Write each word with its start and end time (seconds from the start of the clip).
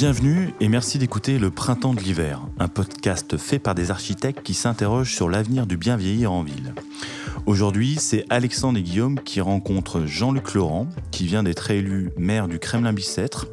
Bienvenue 0.00 0.54
et 0.60 0.68
merci 0.68 0.96
d'écouter 1.00 1.40
Le 1.40 1.50
Printemps 1.50 1.92
de 1.92 1.98
l'hiver, 1.98 2.42
un 2.60 2.68
podcast 2.68 3.36
fait 3.36 3.58
par 3.58 3.74
des 3.74 3.90
architectes 3.90 4.44
qui 4.44 4.54
s'interrogent 4.54 5.12
sur 5.12 5.28
l'avenir 5.28 5.66
du 5.66 5.76
bien 5.76 5.96
vieillir 5.96 6.30
en 6.30 6.44
ville. 6.44 6.72
Aujourd'hui, 7.48 7.96
c'est 7.98 8.26
Alexandre 8.28 8.78
et 8.78 8.82
Guillaume 8.82 9.18
qui 9.18 9.40
rencontrent 9.40 10.04
Jean-Luc 10.04 10.52
Laurent, 10.52 10.86
qui 11.10 11.24
vient 11.24 11.42
d'être 11.42 11.70
élu 11.70 12.10
maire 12.18 12.46
du 12.46 12.58
Kremlin-Bicêtre, 12.58 13.46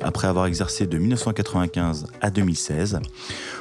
après 0.00 0.26
avoir 0.26 0.46
exercé 0.46 0.86
de 0.86 0.96
1995 0.96 2.06
à 2.22 2.30
2016. 2.30 3.00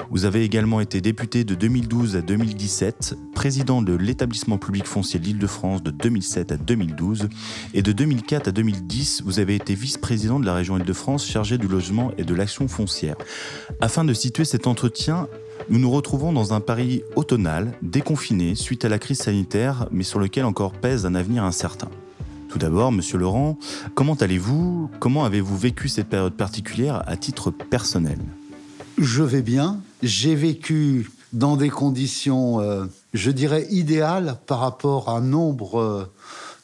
Vous 0.09 0.23
avez 0.23 0.45
également 0.45 0.79
été 0.79 1.01
député 1.01 1.43
de 1.43 1.55
2012 1.55 2.15
à 2.15 2.21
2017, 2.21 3.15
président 3.35 3.81
de 3.81 3.93
l'établissement 3.93 4.57
public 4.57 4.87
foncier 4.87 5.19
de 5.19 5.25
l'Île-de-France 5.25 5.83
de 5.83 5.91
2007 5.91 6.53
à 6.53 6.55
2012, 6.55 7.27
et 7.73 7.81
de 7.81 7.91
2004 7.91 8.47
à 8.47 8.51
2010, 8.53 9.23
vous 9.25 9.39
avez 9.39 9.55
été 9.55 9.75
vice-président 9.75 10.39
de 10.39 10.45
la 10.45 10.53
région 10.53 10.77
Île-de-France 10.77 11.27
chargé 11.27 11.57
du 11.57 11.67
logement 11.67 12.13
et 12.17 12.23
de 12.23 12.33
l'action 12.33 12.69
foncière. 12.69 13.17
Afin 13.81 14.05
de 14.05 14.13
situer 14.13 14.45
cet 14.45 14.67
entretien, 14.67 15.27
nous 15.69 15.79
nous 15.79 15.91
retrouvons 15.91 16.33
dans 16.33 16.53
un 16.53 16.59
Paris 16.59 17.03
automnal, 17.15 17.73
déconfiné 17.81 18.55
suite 18.55 18.85
à 18.85 18.89
la 18.89 18.99
crise 18.99 19.19
sanitaire, 19.19 19.87
mais 19.91 20.03
sur 20.03 20.19
lequel 20.19 20.45
encore 20.45 20.73
pèse 20.73 21.05
un 21.05 21.15
avenir 21.15 21.43
incertain. 21.43 21.89
Tout 22.49 22.59
d'abord, 22.59 22.91
Monsieur 22.91 23.17
Laurent, 23.17 23.57
comment 23.95 24.15
allez-vous? 24.15 24.89
Comment 24.99 25.23
avez-vous 25.23 25.57
vécu 25.57 25.87
cette 25.87 26.09
période 26.09 26.33
particulière 26.33 27.03
à 27.07 27.15
titre 27.15 27.51
personnel? 27.51 28.19
Je 28.97 29.23
vais 29.23 29.41
bien. 29.41 29.79
J'ai 30.03 30.35
vécu 30.35 31.09
dans 31.31 31.55
des 31.55 31.69
conditions, 31.69 32.59
euh, 32.59 32.85
je 33.13 33.31
dirais, 33.31 33.67
idéales 33.69 34.37
par 34.47 34.59
rapport 34.59 35.09
à 35.09 35.21
nombre 35.21 35.79
euh, 35.79 36.13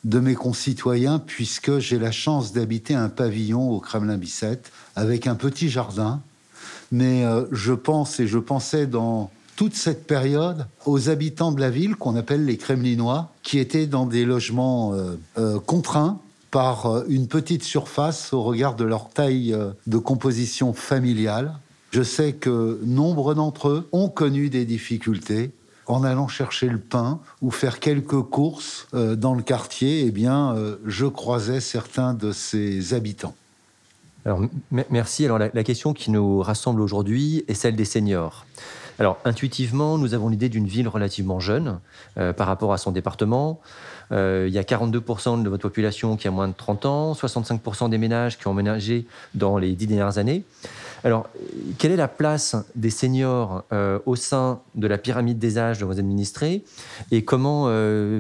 de 0.04 0.20
mes 0.20 0.36
concitoyens, 0.36 1.20
puisque 1.20 1.80
j'ai 1.80 2.00
la 2.00 2.11
chance 2.11 2.52
d'habiter 2.52 2.94
un 2.94 3.09
pavillon 3.09 3.72
au 3.72 3.80
Kremlin-Bicêtre 3.80 4.70
avec 4.95 5.26
un 5.28 5.36
petit 5.36 5.70
jardin 5.70 6.22
mais 6.91 7.25
euh, 7.25 7.45
je 7.52 7.73
pense 7.73 8.19
et 8.19 8.27
je 8.27 8.38
pensais 8.38 8.88
dans 8.88 9.31
toute 9.55 9.75
cette 9.75 10.05
période 10.05 10.67
aux 10.85 11.09
habitants 11.09 11.52
de 11.52 11.59
la 11.59 11.69
ville 11.69 11.95
qu'on 11.95 12.16
appelle 12.16 12.45
les 12.45 12.57
Kremlinois, 12.57 13.31
qui 13.43 13.59
étaient 13.59 13.88
dans 13.88 14.05
des 14.05 14.23
logements 14.23 14.93
euh, 14.93 15.17
euh, 15.38 15.59
contraints 15.59 16.19
par 16.52 17.03
une 17.09 17.27
petite 17.27 17.63
surface 17.63 18.31
au 18.31 18.41
regard 18.41 18.75
de 18.75 18.85
leur 18.85 19.09
taille 19.09 19.55
de 19.85 19.97
composition 19.97 20.71
familiale. 20.71 21.53
Je 21.91 22.03
sais 22.03 22.33
que 22.33 22.80
nombre 22.85 23.33
d'entre 23.33 23.67
eux 23.67 23.89
ont 23.91 24.08
connu 24.08 24.49
des 24.49 24.63
difficultés 24.63 25.52
en 25.88 26.05
allant 26.05 26.30
chercher 26.30 26.69
le 26.69 26.80
pain 26.80 27.19
ou 27.41 27.52
faire 27.52 27.81
quelques 27.81 28.21
courses 28.21 28.88
dans 28.93 29.35
le 29.35 29.43
quartier. 29.43 30.05
Eh 30.05 30.11
bien, 30.11 30.55
je 30.85 31.05
croisais 31.05 31.59
certains 31.59 32.13
de 32.13 32.31
ces 32.31 32.93
habitants. 32.93 33.35
Merci. 34.72 35.25
Alors, 35.25 35.38
la, 35.39 35.64
question 35.64 35.94
qui 35.94 36.11
nous 36.11 36.42
rassemble 36.42 36.81
aujourd'hui 36.81 37.44
est 37.47 37.53
celle 37.53 37.75
des 37.75 37.86
seniors. 37.86 38.45
Alors, 39.00 39.20
intuitivement, 39.25 39.97
nous 39.97 40.14
avons 40.14 40.30
l'idée 40.30 40.50
d'une 40.50 40.67
ville 40.67 40.88
relativement 40.88 41.39
jeune 41.39 41.80
euh, 42.17 42.33
par 42.33 42.48
rapport 42.48 42.73
à 42.73 42.78
son 42.78 42.92
département. 42.92 43.59
Euh, 44.11 44.45
il 44.48 44.53
y 44.53 44.58
a 44.58 44.64
42% 44.64 45.44
de 45.44 45.50
votre 45.50 45.61
population 45.61 46.17
qui 46.17 46.28
a 46.28 46.31
moins 46.31 46.48
de 46.48 46.53
30 46.53 46.86
ans, 46.86 47.14
65% 47.14 47.89
des 47.89 47.98
ménages 47.98 48.38
qui 48.38 48.48
ont 48.48 48.53
ménagé 48.53 49.05
dans 49.36 49.58
les 49.58 49.73
dix 49.73 49.86
dernières 49.86 50.17
années. 50.17 50.44
Alors, 51.03 51.30
quelle 51.78 51.92
est 51.92 51.98
la 51.98 52.08
place 52.08 52.55
des 52.75 52.89
seniors 52.89 53.64
euh, 53.72 54.00
au 54.08 54.16
sein 54.16 54.61
de 54.73 54.88
la 54.88 54.98
pyramide 54.98 55.38
des 55.38 55.59
âges 55.59 55.78
de 55.78 55.86
vos 55.86 56.00
administrés? 56.00 56.64
Et 57.11 57.23
comment 57.23 57.70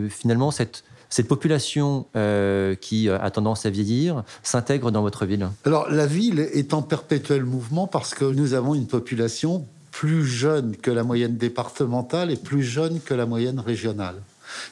finalement 0.09 0.51
cette 0.51 0.83
cette 1.09 1.27
population 1.27 2.05
euh, 2.15 2.75
qui 2.75 3.09
a 3.09 3.29
tendance 3.31 3.65
à 3.65 3.69
vieillir 3.69 4.23
s'intègre 4.43 4.91
dans 4.91 5.01
votre 5.01 5.25
ville 5.25 5.49
Alors 5.65 5.89
la 5.89 6.05
ville 6.05 6.39
est 6.39 6.73
en 6.73 6.81
perpétuel 6.81 7.43
mouvement 7.43 7.87
parce 7.87 8.13
que 8.13 8.25
nous 8.25 8.53
avons 8.53 8.75
une 8.75 8.87
population 8.87 9.65
plus 9.91 10.25
jeune 10.25 10.75
que 10.75 10.91
la 10.91 11.03
moyenne 11.03 11.37
départementale 11.37 12.31
et 12.31 12.35
plus 12.35 12.63
jeune 12.63 12.99
que 13.01 13.13
la 13.13 13.25
moyenne 13.25 13.59
régionale. 13.59 14.15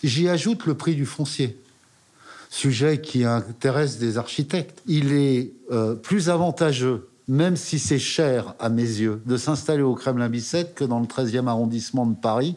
J'y 0.04 0.30
ajoute 0.30 0.66
le 0.66 0.76
prix 0.76 0.96
du 0.96 1.06
foncier, 1.06 1.58
sujet 2.50 3.02
qui 3.02 3.24
intéresse 3.24 3.98
des 3.98 4.18
architectes. 4.18 4.82
Il 4.86 5.14
est 5.14 5.52
euh, 5.72 5.96
plus 5.96 6.30
avantageux 6.30 7.08
même 7.28 7.56
si 7.56 7.80
c'est 7.80 8.00
cher 8.00 8.54
à 8.60 8.70
mes 8.70 8.84
yeux, 8.84 9.22
de 9.26 9.38
s'installer 9.38 9.82
au 9.82 9.96
Kremlin-Bicêtre 9.96 10.76
que 10.76 10.84
dans 10.84 11.00
le 11.00 11.08
13e 11.08 11.48
arrondissement 11.48 12.06
de 12.06 12.16
Paris. 12.16 12.56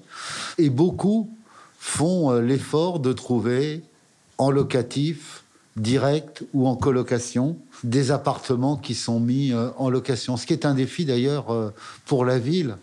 Et 0.59 0.69
beaucoup 0.69 1.31
font 1.78 2.33
euh, 2.33 2.41
l'effort 2.41 2.99
de 2.99 3.12
trouver 3.12 3.83
en 4.37 4.50
locatif, 4.50 5.44
direct 5.77 6.44
ou 6.53 6.66
en 6.66 6.77
colocation, 6.77 7.56
des 7.84 8.11
appartements 8.11 8.77
qui 8.77 8.94
sont 8.94 9.21
mis 9.21 9.53
euh, 9.53 9.71
en 9.78 9.89
location. 9.89 10.37
Ce 10.37 10.47
qui 10.47 10.53
est 10.53 10.66
un 10.66 10.75
défi 10.75 11.05
d'ailleurs 11.05 11.53
euh, 11.53 11.72
pour 12.05 12.25
la 12.25 12.39
ville, 12.39 12.77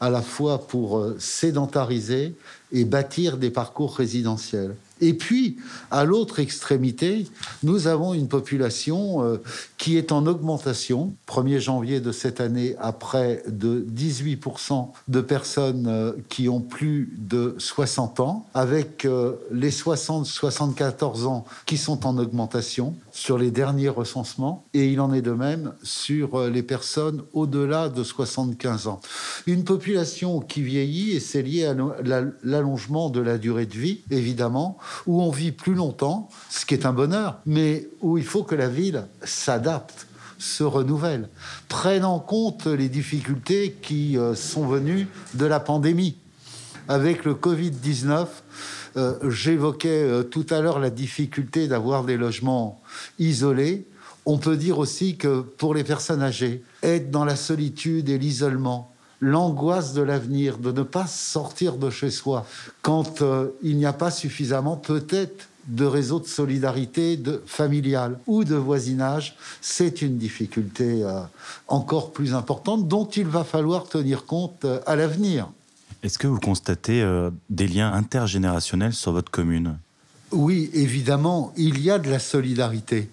à 0.00 0.10
la 0.10 0.20
fois 0.20 0.66
pour 0.66 1.06
sédentariser 1.18 2.34
et 2.72 2.84
bâtir 2.84 3.36
des 3.36 3.50
parcours 3.50 3.96
résidentiels. 3.96 4.74
Et 5.02 5.14
puis, 5.14 5.56
à 5.90 6.04
l'autre 6.04 6.38
extrémité, 6.38 7.26
nous 7.64 7.88
avons 7.88 8.14
une 8.14 8.28
population 8.28 9.24
euh, 9.24 9.42
qui 9.78 9.96
est 9.96 10.12
en 10.12 10.28
augmentation. 10.28 11.12
1er 11.26 11.58
janvier 11.58 11.98
de 11.98 12.12
cette 12.12 12.40
année, 12.40 12.76
à 12.78 12.92
près 12.92 13.42
de 13.48 13.84
18% 13.92 14.90
de 15.08 15.20
personnes 15.20 15.86
euh, 15.88 16.12
qui 16.28 16.48
ont 16.48 16.60
plus 16.60 17.12
de 17.18 17.56
60 17.58 18.20
ans, 18.20 18.46
avec 18.54 19.04
euh, 19.04 19.32
les 19.50 19.72
60-74 19.72 21.24
ans 21.24 21.44
qui 21.66 21.78
sont 21.78 22.06
en 22.06 22.16
augmentation 22.16 22.94
sur 23.10 23.38
les 23.38 23.50
derniers 23.50 23.88
recensements. 23.88 24.64
Et 24.72 24.86
il 24.86 25.00
en 25.00 25.12
est 25.12 25.20
de 25.20 25.32
même 25.32 25.72
sur 25.82 26.48
les 26.48 26.62
personnes 26.62 27.22
au-delà 27.32 27.88
de 27.88 28.04
75 28.04 28.86
ans. 28.86 29.00
Une 29.48 29.64
population 29.64 30.38
qui 30.38 30.62
vieillit, 30.62 31.10
et 31.10 31.20
c'est 31.20 31.42
lié 31.42 31.64
à 31.64 31.74
l'allongement 32.44 33.10
de 33.10 33.20
la 33.20 33.36
durée 33.36 33.66
de 33.66 33.74
vie, 33.74 34.02
évidemment, 34.12 34.78
où 35.06 35.22
on 35.22 35.30
vit 35.30 35.52
plus 35.52 35.74
longtemps, 35.74 36.28
ce 36.50 36.66
qui 36.66 36.74
est 36.74 36.86
un 36.86 36.92
bonheur, 36.92 37.40
mais 37.46 37.88
où 38.00 38.18
il 38.18 38.24
faut 38.24 38.42
que 38.42 38.54
la 38.54 38.68
ville 38.68 39.06
s'adapte 39.24 40.06
se 40.38 40.64
renouvelle, 40.64 41.28
prenne 41.68 42.04
en 42.04 42.18
compte 42.18 42.66
les 42.66 42.88
difficultés 42.88 43.76
qui 43.80 44.18
euh, 44.18 44.34
sont 44.34 44.66
venues 44.66 45.06
de 45.34 45.46
la 45.46 45.60
pandémie. 45.60 46.16
Avec 46.88 47.24
le 47.24 47.34
Covid-19, 47.34 48.26
euh, 48.96 49.30
j'évoquais 49.30 50.02
euh, 50.02 50.22
tout 50.22 50.46
à 50.50 50.60
l'heure 50.60 50.80
la 50.80 50.90
difficulté 50.90 51.68
d'avoir 51.68 52.04
des 52.04 52.16
logements 52.16 52.82
isolés. 53.18 53.86
On 54.26 54.38
peut 54.38 54.56
dire 54.56 54.78
aussi 54.78 55.16
que 55.16 55.40
pour 55.40 55.74
les 55.74 55.84
personnes 55.84 56.22
âgées, 56.22 56.62
être 56.82 57.10
dans 57.10 57.24
la 57.24 57.36
solitude 57.36 58.08
et 58.08 58.18
l'isolement, 58.18 58.91
l'angoisse 59.22 59.94
de 59.94 60.02
l'avenir, 60.02 60.58
de 60.58 60.72
ne 60.72 60.82
pas 60.82 61.06
sortir 61.06 61.76
de 61.76 61.88
chez 61.88 62.10
soi 62.10 62.44
quand 62.82 63.22
euh, 63.22 63.50
il 63.62 63.76
n'y 63.76 63.86
a 63.86 63.92
pas 63.92 64.10
suffisamment 64.10 64.76
peut-être 64.76 65.48
de 65.68 65.84
réseau 65.84 66.18
de 66.18 66.26
solidarité 66.26 67.16
de, 67.16 67.40
familiale 67.46 68.18
ou 68.26 68.42
de 68.42 68.56
voisinage, 68.56 69.36
c'est 69.60 70.02
une 70.02 70.18
difficulté 70.18 71.04
euh, 71.04 71.20
encore 71.68 72.12
plus 72.12 72.34
importante 72.34 72.88
dont 72.88 73.06
il 73.06 73.28
va 73.28 73.44
falloir 73.44 73.84
tenir 73.84 74.26
compte 74.26 74.64
euh, 74.64 74.80
à 74.86 74.96
l'avenir. 74.96 75.48
Est-ce 76.02 76.18
que 76.18 76.26
vous 76.26 76.40
constatez 76.40 77.08
des 77.48 77.68
liens 77.68 77.92
intergénérationnels 77.92 78.92
sur 78.92 79.12
votre 79.12 79.30
commune? 79.30 79.78
Oui, 80.32 80.68
évidemment, 80.74 81.52
il 81.56 81.80
y 81.80 81.92
a 81.92 82.00
de 82.00 82.10
la 82.10 82.18
solidarité. 82.18 83.08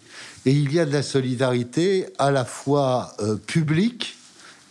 Et 0.48 0.54
il 0.54 0.74
y 0.74 0.80
a 0.80 0.88
de 0.88 0.94
la 0.94 1.04
solidarité 1.04 2.08
à 2.18 2.32
la 2.32 2.46
fois 2.46 3.16
publique, 3.46 4.18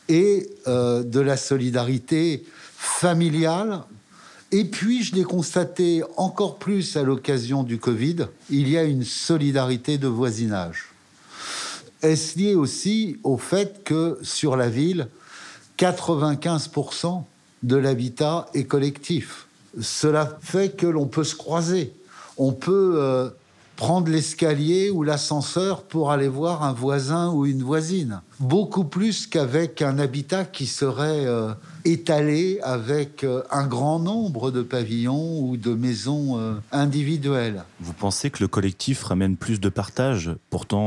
et 0.09 0.49
euh, 0.67 1.03
de 1.03 1.21
la 1.21 1.37
solidarité 1.37 2.45
familiale. 2.77 3.83
Et 4.51 4.65
puis, 4.65 5.03
je 5.03 5.15
l'ai 5.15 5.25
constaté 5.25 6.03
encore 6.17 6.59
plus 6.59 6.97
à 6.97 7.03
l'occasion 7.03 7.62
du 7.62 7.79
Covid, 7.79 8.29
il 8.50 8.69
y 8.69 8.79
a 8.79 8.85
une 8.85 9.05
solidarité 9.05 9.99
de 9.99 10.09
voisinage. 10.09 10.87
Est-ce 12.03 12.38
lié 12.38 12.55
aussi 12.55 13.19
au 13.25 13.37
fait 13.37 13.82
que 13.85 14.19
sur 14.23 14.56
la 14.56 14.69
ville, 14.69 15.09
95% 15.79 17.25
de 17.62 17.77
l'habitat 17.77 18.49
est 18.55 18.65
collectif? 18.65 19.49
Cela 19.81 20.38
fait 20.41 20.77
que 20.77 20.87
l'on 20.87 21.06
peut 21.06 21.25
se 21.25 21.35
croiser. 21.35 21.93
On 22.37 22.53
peut 22.53 22.94
euh, 22.97 23.29
prendre 23.79 24.11
l'escalier 24.11 24.91
ou 24.91 25.05
l'ascenseur 25.05 25.85
pour 25.85 26.11
aller 26.11 26.27
voir 26.27 26.65
un 26.65 26.73
voisin 26.73 27.31
ou 27.33 27.47
une 27.47 27.63
voisine. 27.63 28.23
Beaucoup 28.41 28.83
plus 28.83 29.29
qu'avec 29.29 29.83
un 29.83 30.01
habitat 30.01 30.45
qui 30.45 30.67
serait 30.67 31.27
euh, 31.27 31.55
étalé 31.85 32.59
avec 32.65 33.23
euh, 33.23 33.43
un 33.53 33.69
grand 33.69 34.01
nombre 34.01 34.51
de 34.51 34.63
pavillons 34.63 35.41
ou 35.41 35.57
de 35.57 35.75
maisons 35.75 36.39
euh, 36.39 36.55
individuelles. 36.73 37.63
Vous 37.79 37.93
pensez 37.93 38.31
que 38.31 38.43
le 38.43 38.49
collectif 38.49 39.05
ramène 39.05 39.37
plus 39.37 39.61
de 39.61 39.69
partage? 39.69 40.33
Pourtant, 40.51 40.79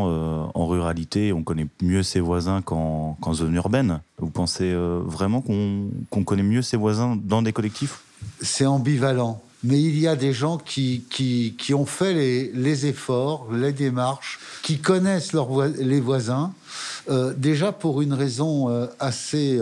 en 0.54 0.68
ruralité, 0.68 1.32
on 1.32 1.44
connaît 1.44 1.68
mieux 1.82 2.04
ses 2.04 2.20
voisins 2.20 2.62
qu'en 2.62 3.16
zone 3.34 3.56
urbaine. 3.56 4.02
Vous 4.18 4.30
pensez 4.30 4.74
vraiment 5.06 5.42
qu'on 5.42 6.24
connaît 6.26 6.44
mieux 6.44 6.62
ses 6.62 6.76
voisins 6.76 7.18
dans 7.22 7.42
des 7.42 7.54
collectifs? 7.54 8.02
C'est 8.42 8.66
ambivalent 8.66 9.42
mais 9.64 9.82
il 9.82 10.00
y 10.00 10.08
a 10.08 10.16
des 10.16 10.34
gens 10.34 10.58
qui, 10.58 11.06
qui, 11.10 11.56
qui 11.58 11.74
ont 11.74 11.86
fait 11.86 12.14
les, 12.14 12.86
efforts, 12.86 13.48
les 13.52 13.74
démarches, 13.74 14.40
qui 14.64 14.80
connaissent 14.80 15.34
leurs 15.34 15.68
les 15.68 16.00
voisins, 16.00 16.54
déjà 17.38 17.72
pour 17.72 18.02
une 18.02 18.14
raison 18.14 18.88
assez 19.00 19.60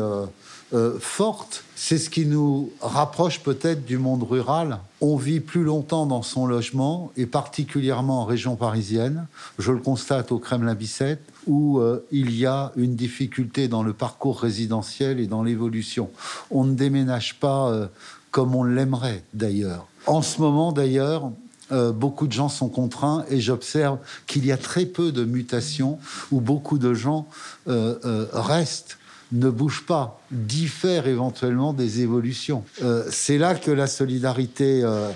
forte, 1.00 1.64
c'est 1.82 1.98
ce 1.98 2.10
qui 2.10 2.26
nous 2.26 2.74
rapproche 2.82 3.40
peut-être 3.40 3.86
du 3.86 3.98
monde 3.98 4.24
rural. 4.24 4.80
On 5.00 5.16
vit 5.16 5.40
plus 5.40 5.64
longtemps 5.64 6.06
dans 6.06 6.22
son 6.24 6.46
logement, 6.46 7.14
et 7.16 7.26
particulièrement 7.26 8.24
en 8.24 8.26
région 8.26 8.58
parisienne. 8.58 9.28
Je 9.60 9.72
le 9.72 9.80
constate 9.80 10.34
au 10.34 10.40
Kremlin-Bicêtre, 10.40 11.24
où 11.48 11.80
euh, 11.80 12.06
il 12.12 12.36
y 12.36 12.46
a 12.46 12.74
une 12.76 12.96
difficulté 12.96 13.70
dans 13.70 13.82
le 13.82 13.94
parcours 13.94 14.42
résidentiel 14.42 15.22
et 15.22 15.28
dans 15.28 15.42
l'évolution. 15.42 16.10
On 16.52 16.66
ne 16.66 16.74
déménage 16.74 17.40
pas 17.40 17.70
euh, 17.70 17.88
comme 18.32 18.56
on 18.56 18.64
l'aimerait 18.64 19.24
d'ailleurs. 19.34 19.88
En 20.06 20.22
ce 20.22 20.42
moment 20.42 20.72
d'ailleurs, 20.72 21.32
euh, 21.72 21.92
beaucoup 21.92 22.28
de 22.28 22.34
gens 22.34 22.50
sont 22.50 22.70
contraints 22.70 23.26
et 23.30 23.42
j'observe 23.42 24.00
qu'il 24.28 24.46
y 24.46 24.52
a 24.52 24.58
très 24.58 24.86
peu 24.86 25.12
de 25.12 25.24
mutations 25.24 26.00
où 26.32 26.42
beaucoup 26.42 26.78
de 26.78 26.94
gens 26.94 27.28
restent 27.66 29.00
ne 29.32 29.50
bouge 29.50 29.84
pas, 29.86 30.20
diffère 30.32 31.08
éventuellement 31.08 31.74
des 31.74 32.02
évolutions. 32.02 32.64
Euh, 32.84 33.04
c'est 33.12 33.38
là 33.38 33.56
que 33.56 33.72
la 33.72 33.88
solidarité 33.88 34.84
euh, 34.84 35.10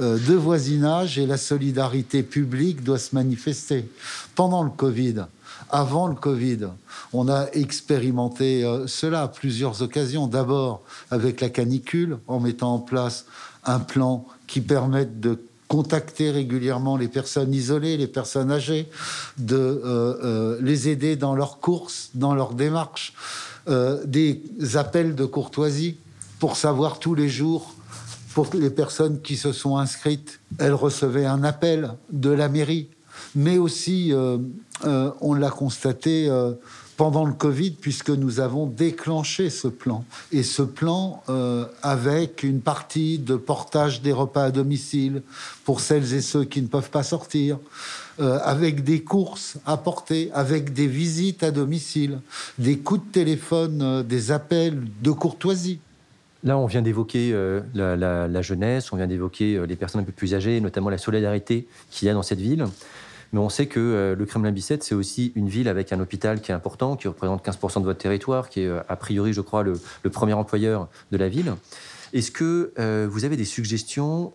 euh, 0.00 0.18
de 0.18 0.34
voisinage 0.34 1.18
et 1.18 1.26
la 1.26 1.36
solidarité 1.36 2.22
publique 2.22 2.82
doit 2.82 2.98
se 2.98 3.14
manifester. 3.14 3.88
Pendant 4.34 4.62
le 4.62 4.70
Covid, 4.70 5.26
avant 5.72 6.06
le 6.06 6.14
Covid, 6.14 6.68
on 7.12 7.28
a 7.28 7.46
expérimenté 7.52 8.64
cela 8.86 9.22
à 9.22 9.28
plusieurs 9.28 9.82
occasions. 9.82 10.26
D'abord 10.26 10.82
avec 11.10 11.40
la 11.40 11.48
canicule, 11.48 12.18
en 12.26 12.40
mettant 12.40 12.74
en 12.74 12.78
place 12.78 13.26
un 13.64 13.78
plan 13.80 14.26
qui 14.46 14.60
permette 14.60 15.20
de 15.20 15.38
contacter 15.68 16.30
régulièrement 16.30 16.96
les 16.96 17.08
personnes 17.08 17.54
isolées, 17.54 17.96
les 17.96 18.08
personnes 18.08 18.50
âgées, 18.50 18.88
de 19.38 20.58
les 20.60 20.88
aider 20.88 21.16
dans 21.16 21.34
leurs 21.34 21.60
courses, 21.60 22.10
dans 22.14 22.34
leurs 22.34 22.54
démarches. 22.54 23.14
Euh, 23.68 24.00
des 24.06 24.42
appels 24.74 25.14
de 25.14 25.26
courtoisie 25.26 25.96
pour 26.38 26.56
savoir 26.56 26.98
tous 26.98 27.14
les 27.14 27.28
jours, 27.28 27.74
pour 28.32 28.48
les 28.54 28.70
personnes 28.70 29.20
qui 29.20 29.36
se 29.36 29.52
sont 29.52 29.76
inscrites, 29.76 30.40
elles 30.58 30.72
recevaient 30.72 31.26
un 31.26 31.44
appel 31.44 31.92
de 32.10 32.30
la 32.30 32.48
mairie. 32.48 32.88
Mais 33.34 33.58
aussi, 33.58 34.12
euh, 34.12 34.38
euh, 34.84 35.10
on 35.20 35.34
l'a 35.34 35.50
constaté 35.50 36.30
pendant 36.96 37.24
le 37.24 37.32
Covid, 37.32 37.72
puisque 37.72 38.10
nous 38.10 38.40
avons 38.40 38.66
déclenché 38.66 39.48
ce 39.48 39.68
plan. 39.68 40.04
Et 40.32 40.42
ce 40.42 40.62
plan, 40.62 41.22
avec 41.82 42.42
une 42.42 42.60
partie 42.60 43.18
de 43.18 43.36
portage 43.36 44.02
des 44.02 44.12
repas 44.12 44.44
à 44.44 44.50
domicile 44.50 45.22
pour 45.64 45.80
celles 45.80 46.12
et 46.14 46.20
ceux 46.20 46.44
qui 46.44 46.60
ne 46.60 46.66
peuvent 46.66 46.90
pas 46.90 47.02
sortir, 47.02 47.58
euh, 48.20 48.38
avec 48.42 48.84
des 48.84 49.00
courses 49.00 49.56
à 49.64 49.78
porter, 49.78 50.30
avec 50.34 50.74
des 50.74 50.86
visites 50.86 51.42
à 51.42 51.50
domicile, 51.50 52.18
des 52.58 52.76
coups 52.76 53.00
de 53.06 53.12
téléphone, 53.12 53.80
euh, 53.80 54.02
des 54.02 54.30
appels 54.30 54.82
de 55.00 55.10
courtoisie. 55.10 55.80
Là, 56.44 56.58
on 56.58 56.66
vient 56.66 56.82
d'évoquer 56.82 57.30
euh, 57.32 57.62
la, 57.74 58.42
jeunesse, 58.42 58.92
on 58.92 58.96
vient 58.96 59.06
d'évoquer 59.06 59.64
les 59.66 59.76
personnes 59.76 60.02
un 60.02 60.04
peu 60.04 60.12
plus 60.12 60.34
âgées, 60.34 60.60
notamment 60.60 60.90
la 60.90 60.98
solidarité 60.98 61.66
qu'il 61.90 62.08
y 62.08 62.10
a 62.10 62.14
dans 62.14 62.22
cette 62.22 62.40
ville. 62.40 62.66
Mais 63.32 63.38
on 63.38 63.48
sait 63.48 63.66
que 63.66 64.14
le 64.18 64.26
Kremlin-Bicêtre, 64.26 64.84
c'est 64.84 64.94
aussi 64.94 65.32
une 65.36 65.48
ville 65.48 65.68
avec 65.68 65.92
un 65.92 66.00
hôpital 66.00 66.40
qui 66.40 66.50
est 66.50 66.54
important, 66.54 66.96
qui 66.96 67.06
représente 67.06 67.44
15% 67.44 67.80
de 67.80 67.84
votre 67.84 68.00
territoire, 68.00 68.48
qui 68.48 68.62
est 68.62 68.70
a 68.88 68.96
priori, 68.96 69.32
je 69.32 69.40
crois, 69.40 69.62
le, 69.62 69.78
premier 70.10 70.32
employeur 70.32 70.88
de 71.12 71.16
la 71.16 71.28
ville. 71.28 71.54
Est-ce 72.12 72.32
que 72.32 72.72
vous 73.06 73.24
avez 73.24 73.36
des 73.36 73.44
suggestions 73.44 74.32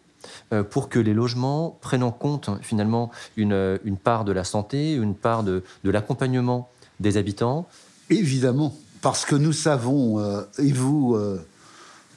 euh, 0.53 0.63
pour 0.63 0.89
que 0.89 1.00
les 1.00 1.13
logements 1.13 1.77
prennent 1.81 2.03
en 2.03 2.12
compte 2.12 2.50
finalement 2.62 3.12
une, 3.36 3.80
une 3.83 3.97
part 3.97 4.25
de 4.25 4.31
la 4.31 4.44
santé, 4.44 4.94
une 4.94 5.15
part 5.15 5.44
de, 5.44 5.63
de 5.83 5.89
l'accompagnement 5.89 6.69
des 7.00 7.18
habitants? 7.18 7.68
Évidemment, 8.09 8.74
parce 9.01 9.25
que 9.25 9.36
nous 9.36 9.53
savons, 9.53 10.19
euh, 10.19 10.41
et 10.59 10.71
vous 10.71 11.15
euh, 11.15 11.45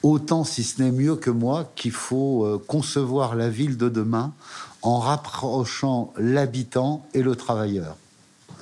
autant 0.03 0.43
si 0.43 0.63
ce 0.63 0.81
n'est 0.81 0.91
mieux 0.91 1.15
que 1.15 1.29
moi, 1.29 1.71
qu'il 1.75 1.91
faut 1.91 2.61
concevoir 2.67 3.35
la 3.35 3.49
ville 3.49 3.77
de 3.77 3.89
demain 3.89 4.33
en 4.81 4.99
rapprochant 4.99 6.13
l'habitant 6.17 7.05
et 7.13 7.21
le 7.21 7.35
travailleur. 7.35 7.97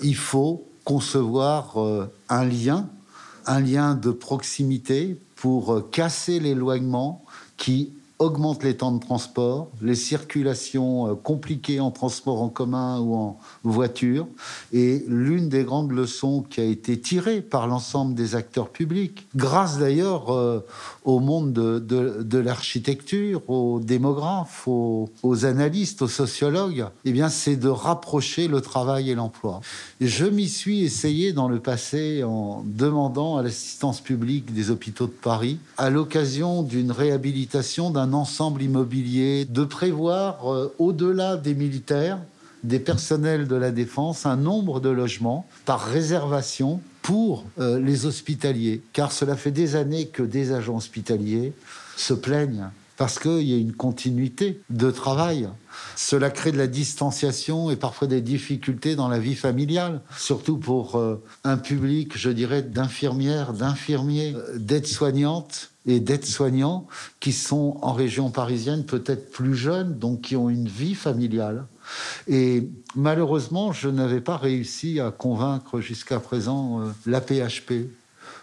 Il 0.02 0.16
faut 0.16 0.66
concevoir 0.84 1.76
un 2.30 2.46
lien, 2.46 2.88
un 3.46 3.60
lien 3.60 3.94
de 3.94 4.12
proximité 4.12 5.20
pour 5.36 5.90
casser 5.92 6.40
l'éloignement 6.40 7.24
qui 7.58 7.94
augmente 8.20 8.64
les 8.64 8.76
temps 8.76 8.92
de 8.92 9.00
transport, 9.00 9.70
les 9.82 9.96
circulations 9.96 11.08
euh, 11.08 11.16
compliquées 11.16 11.80
en 11.80 11.92
transport 11.92 12.42
en 12.42 12.50
commun 12.50 13.00
ou 13.00 13.16
en 13.16 13.38
voiture. 13.64 14.28
Et 14.74 15.04
l'une 15.08 15.50
des 15.50 15.64
grandes 15.64 15.92
leçons 15.92 16.44
qui 16.50 16.60
a 16.60 16.64
été 16.64 17.00
tirée 17.00 17.42
par 17.42 17.68
l'ensemble 17.68 18.16
des 18.16 18.36
acteurs 18.36 18.70
publics, 18.70 19.28
grâce 19.36 19.78
d'ailleurs 19.78 20.34
euh, 20.34 20.66
au 21.06 21.20
monde 21.20 21.54
de, 21.54 22.38
l'architecture, 22.38 23.48
aux 23.50 23.80
démographes, 23.80 24.68
aux, 24.68 25.10
analystes, 25.46 26.02
aux 26.02 26.08
sociologues, 26.08 26.88
eh 27.06 27.12
bien, 27.12 27.30
c'est 27.30 27.56
de 27.56 27.70
rapprocher 27.70 28.48
le 28.48 28.62
travail 28.62 29.12
et 29.12 29.16
l'emploi. 29.16 29.62
Je 30.02 30.26
m'y 30.26 30.48
suis 30.48 30.84
essayé 30.84 31.34
dans 31.34 31.50
le 31.50 31.60
passé 31.60 32.24
en 32.24 32.64
demandant 32.66 33.38
à 33.38 33.44
l'assistance 33.44 34.02
publique 34.02 34.54
des 34.54 34.72
hôpitaux 34.72 35.08
de 35.08 35.12
Paris, 35.12 35.60
à 35.78 35.90
l'occasion 35.90 36.64
d'une 36.64 36.92
réhabilitation 36.92 37.90
d'un 37.92 38.07
ensemble 38.14 38.62
immobilier, 38.62 39.46
de 39.46 39.64
prévoir 39.64 40.52
euh, 40.52 40.74
au-delà 40.80 41.38
des 41.38 41.54
militaires, 41.54 42.20
des 42.64 42.80
personnels 42.80 43.48
de 43.48 43.56
la 43.56 43.72
défense, 43.72 44.26
un 44.26 44.36
nombre 44.36 44.80
de 44.80 44.90
logements 44.90 45.46
par 45.66 45.82
réservation 45.86 46.82
pour 47.02 47.46
euh, 47.60 47.80
les 47.80 48.06
hospitaliers. 48.06 48.82
Car 48.94 49.12
cela 49.12 49.36
fait 49.36 49.52
des 49.52 49.76
années 49.76 50.08
que 50.08 50.24
des 50.24 50.52
agents 50.52 50.76
hospitaliers 50.76 51.54
se 51.96 52.14
plaignent 52.14 52.70
parce 52.98 53.20
qu'il 53.20 53.44
y 53.44 53.54
a 53.54 53.58
une 53.58 53.74
continuité 53.74 54.60
de 54.70 54.90
travail. 54.90 55.48
Cela 55.96 56.32
crée 56.32 56.52
de 56.52 56.58
la 56.58 56.68
distanciation 56.68 57.70
et 57.70 57.76
parfois 57.76 58.08
des 58.08 58.22
difficultés 58.22 58.96
dans 58.96 59.08
la 59.08 59.20
vie 59.20 59.36
familiale, 59.36 60.02
surtout 60.18 60.58
pour 60.58 60.96
euh, 60.96 61.24
un 61.44 61.58
public, 61.58 62.18
je 62.18 62.32
dirais, 62.32 62.64
d'infirmières, 62.64 63.54
d'infirmiers, 63.54 64.36
d'aides-soignantes 64.56 65.72
et 65.88 66.00
d'aides-soignants 66.00 66.86
qui 67.20 67.32
sont 67.32 67.78
en 67.82 67.94
région 67.94 68.30
parisienne 68.30 68.86
peut-être 68.86 69.32
plus 69.32 69.56
jeunes, 69.56 69.98
donc 69.98 70.22
qui 70.22 70.36
ont 70.36 70.50
une 70.50 70.68
vie 70.68 70.96
familiale. 70.96 71.66
Et 72.28 72.70
malheureusement, 72.96 73.72
je 73.72 73.90
n'avais 73.90 74.22
pas 74.22 74.38
réussi 74.38 75.00
à 75.00 75.12
convaincre 75.12 75.80
jusqu'à 75.80 76.20
présent 76.20 76.82
euh, 76.82 76.92
la 77.06 77.22
PHP 77.22 77.88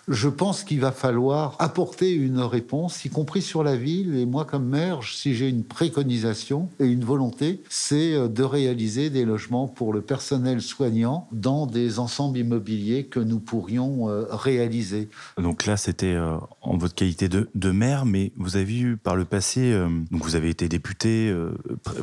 je 0.08 0.28
pense 0.28 0.64
qu'il 0.64 0.80
va 0.80 0.92
falloir 0.92 1.56
apporter 1.58 2.12
une 2.12 2.40
réponse, 2.40 3.04
y 3.04 3.10
compris 3.10 3.42
sur 3.42 3.62
la 3.62 3.76
ville. 3.76 4.16
Et 4.16 4.26
moi, 4.26 4.44
comme 4.44 4.68
maire, 4.68 5.00
si 5.02 5.34
j'ai 5.34 5.48
une 5.48 5.64
préconisation 5.64 6.68
et 6.80 6.86
une 6.86 7.04
volonté, 7.04 7.62
c'est 7.68 8.14
euh, 8.14 8.28
de 8.28 8.42
réaliser 8.42 9.10
des 9.10 9.24
logements 9.24 9.68
pour 9.68 9.92
le 9.92 10.02
personnel 10.02 10.60
soignant 10.60 11.28
dans 11.32 11.66
des 11.66 11.98
ensembles 11.98 12.38
immobiliers 12.38 13.06
que 13.06 13.20
nous 13.20 13.40
pourrions 13.40 14.08
euh, 14.08 14.26
réaliser. 14.30 15.08
Donc 15.38 15.66
là, 15.66 15.76
c'était 15.76 16.12
euh, 16.12 16.36
en 16.62 16.76
votre 16.76 16.94
qualité 16.94 17.28
de, 17.28 17.70
maire, 17.70 18.04
mais 18.04 18.32
vous 18.36 18.56
avez 18.56 18.78
eu 18.78 18.96
par 18.96 19.16
le 19.16 19.24
passé, 19.24 19.72
donc 20.10 20.22
vous 20.22 20.36
avez 20.36 20.48
été 20.48 20.68
député, 20.68 21.34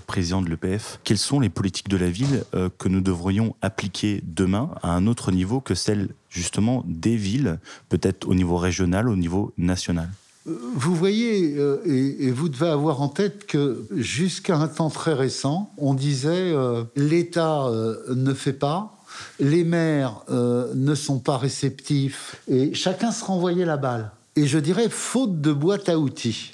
président 0.05 0.41
de 0.41 0.50
l'EPF. 0.50 1.00
Quelles 1.03 1.17
sont 1.17 1.39
les 1.39 1.50
politiques 1.50 1.88
de 1.88 1.96
la 1.96 2.10
ville 2.10 2.43
que 2.77 2.89
nous 2.89 3.00
devrions 3.00 3.55
appliquer 3.62 4.22
demain 4.24 4.72
à 4.81 4.93
un 4.93 5.08
autre 5.08 5.31
niveau 5.31 5.62
que 5.62 5.75
celle 5.75 6.10
justement 6.31 6.83
des 6.88 7.15
villes, 7.15 7.59
peut-être 7.89 8.27
au 8.27 8.33
niveau 8.33 8.57
régional, 8.57 9.07
au 9.07 9.15
niveau 9.15 9.53
national 9.57 10.09
vous 10.45 10.95
voyez, 10.95 11.55
euh, 11.57 11.81
et, 11.85 12.31
vous 12.31 12.50
devez 12.50 12.69
avoir 12.69 13.01
en 13.01 13.09
tête 13.09 13.45
que 13.45 13.85
jusqu'à 13.95 14.57
un 14.57 14.67
temps 14.67 14.89
très 14.89 15.13
récent, 15.13 15.71
on 15.77 15.93
disait 15.93 16.51
euh, 16.53 16.83
l'État 16.95 17.65
euh, 17.65 18.15
ne 18.15 18.33
fait 18.33 18.53
pas, 18.53 18.97
les 19.39 19.63
maires 19.63 20.21
ne 20.29 20.95
sont 20.95 21.19
pas 21.19 21.38
réceptifs, 21.38 22.38
et 22.47 22.73
chacun 22.73 23.11
se 23.11 23.23
renvoyait 23.23 23.65
la 23.65 23.77
balle. 23.77 24.11
Et 24.35 24.47
je 24.47 24.57
dirais, 24.57 24.88
faute 24.89 25.41
de 25.41 25.51
boîte 25.51 25.89
à 25.89 26.00
outils. 26.00 26.53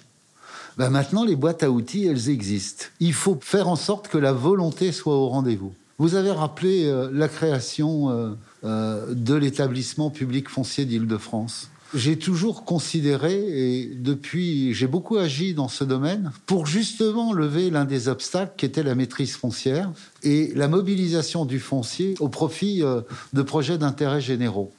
Ben 0.78 0.90
maintenant, 0.90 1.24
les 1.24 1.36
boîtes 1.36 1.64
à 1.64 1.70
outils, 1.70 2.06
elles 2.06 2.30
existent. 2.30 2.86
Il 3.00 3.14
faut 3.14 3.38
faire 3.40 3.70
en 3.70 3.76
sorte 3.76 4.10
que 4.10 4.18
la 4.18 4.34
volonté 4.34 4.92
soit 4.92 5.16
au 5.16 5.30
rendez-vous. 5.30 5.74
Vous 5.98 6.16
avez 6.16 6.32
rappelé 6.32 6.92
la 7.12 7.28
création 7.28 8.36
euh, 8.64 9.14
de 9.14 9.36
l'établissement 9.36 10.10
public 10.10 10.50
foncier 10.50 10.86
d'Île-de-France. 10.86 11.70
J'ai 11.94 12.18
toujours 12.18 12.66
considéré, 12.66 13.34
et 13.34 13.86
depuis, 13.96 14.74
j'ai 14.74 14.88
beaucoup 14.88 15.18
agi 15.18 15.54
dans 15.54 15.68
ce 15.68 15.84
domaine, 15.84 16.32
pour 16.46 16.66
justement 16.66 17.34
lever 17.34 17.70
l'un 17.70 17.86
des 17.86 18.08
obstacles 18.10 18.54
qui 18.58 18.66
était 18.66 18.84
la 18.84 18.96
maîtrise 18.96 19.36
foncière 19.36 19.92
et 20.24 20.52
la 20.56 20.68
mobilisation 20.68 21.46
du 21.46 21.60
foncier 21.60 22.16
au 22.20 22.30
profit 22.30 22.84
euh, 22.84 23.02
de 23.32 23.42
projets 23.42 23.78
d'intérêt 23.78 24.22
généraux. 24.22 24.74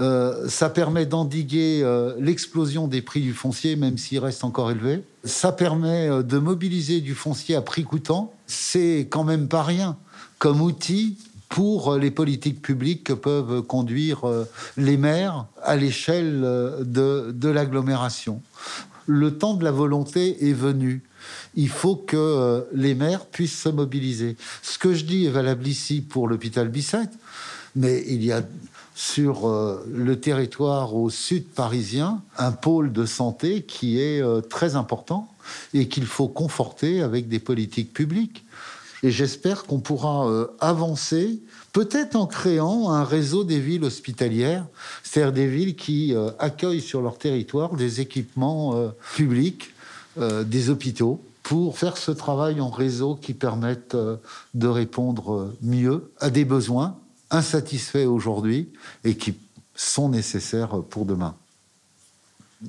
Euh, 0.00 0.48
ça 0.48 0.70
permet 0.70 1.06
d'endiguer 1.06 1.84
l'explosion 2.18 2.88
des 2.88 3.02
prix 3.02 3.20
du 3.20 3.34
foncier, 3.34 3.76
même 3.76 3.98
s'il 3.98 4.18
reste 4.20 4.42
encore 4.42 4.70
élevé. 4.70 5.02
Ça 5.24 5.52
permet 5.52 6.08
de 6.08 6.38
mobiliser 6.38 7.00
du 7.02 7.14
foncier 7.14 7.54
à 7.56 7.62
prix 7.62 7.84
coûtant. 7.84 8.32
C'est 8.46 9.06
quand 9.10 9.24
même 9.24 9.48
pas 9.48 9.62
rien 9.62 9.96
comme 10.38 10.60
outil 10.60 11.16
pour 11.48 11.96
les 11.96 12.10
politiques 12.10 12.60
publiques 12.60 13.04
que 13.04 13.12
peuvent 13.12 13.62
conduire 13.62 14.20
les 14.76 14.96
maires 14.96 15.46
à 15.62 15.76
l'échelle 15.76 16.42
de, 16.42 17.32
de 17.32 17.48
l'agglomération. 17.48 18.42
Le 19.06 19.38
temps 19.38 19.54
de 19.54 19.64
la 19.64 19.70
volonté 19.70 20.48
est 20.48 20.52
venu 20.52 21.02
il 21.54 21.68
faut 21.68 21.96
que 21.96 22.66
les 22.72 22.94
maires 22.94 23.26
puissent 23.26 23.60
se 23.60 23.68
mobiliser. 23.68 24.36
Ce 24.62 24.78
que 24.78 24.94
je 24.94 25.04
dis 25.04 25.26
est 25.26 25.30
valable 25.30 25.66
ici 25.66 26.00
pour 26.00 26.28
l'hôpital 26.28 26.68
Bicêtre, 26.68 27.16
mais 27.74 28.04
il 28.06 28.24
y 28.24 28.32
a 28.32 28.42
sur 28.98 29.48
euh, 29.48 29.86
le 29.94 30.18
territoire 30.18 30.96
au 30.96 31.08
sud 31.08 31.46
parisien 31.46 32.20
un 32.36 32.50
pôle 32.50 32.92
de 32.92 33.06
santé 33.06 33.62
qui 33.62 34.00
est 34.00 34.20
euh, 34.20 34.40
très 34.40 34.74
important 34.74 35.32
et 35.72 35.86
qu'il 35.86 36.04
faut 36.04 36.26
conforter 36.26 37.00
avec 37.00 37.28
des 37.28 37.38
politiques 37.38 37.92
publiques. 37.92 38.44
Et 39.02 39.10
j'espère 39.10 39.64
qu'on 39.64 39.78
pourra 39.78 40.28
euh, 40.28 40.46
avancer, 40.60 41.40
peut-être 41.72 42.16
en 42.16 42.26
créant 42.26 42.90
un 42.90 43.04
réseau 43.04 43.44
des 43.44 43.60
villes 43.60 43.84
hospitalières, 43.84 44.66
c'est-à-dire 45.02 45.32
des 45.32 45.46
villes 45.46 45.76
qui 45.76 46.14
accueillent 46.38 46.80
sur 46.80 47.00
leur 47.02 47.18
territoire 47.18 47.74
des 47.74 48.00
équipements 48.00 48.92
publics, 49.14 49.72
des 50.16 50.70
hôpitaux, 50.70 51.22
pour 51.42 51.78
faire 51.78 51.96
ce 51.96 52.10
travail 52.10 52.60
en 52.60 52.70
réseau 52.70 53.14
qui 53.14 53.34
permette 53.34 53.96
de 54.54 54.66
répondre 54.66 55.54
mieux 55.62 56.10
à 56.18 56.30
des 56.30 56.44
besoins 56.44 56.96
insatisfaits 57.30 58.06
aujourd'hui 58.06 58.68
et 59.04 59.16
qui 59.16 59.34
sont 59.74 60.08
nécessaires 60.08 60.82
pour 60.90 61.04
demain. 61.04 61.34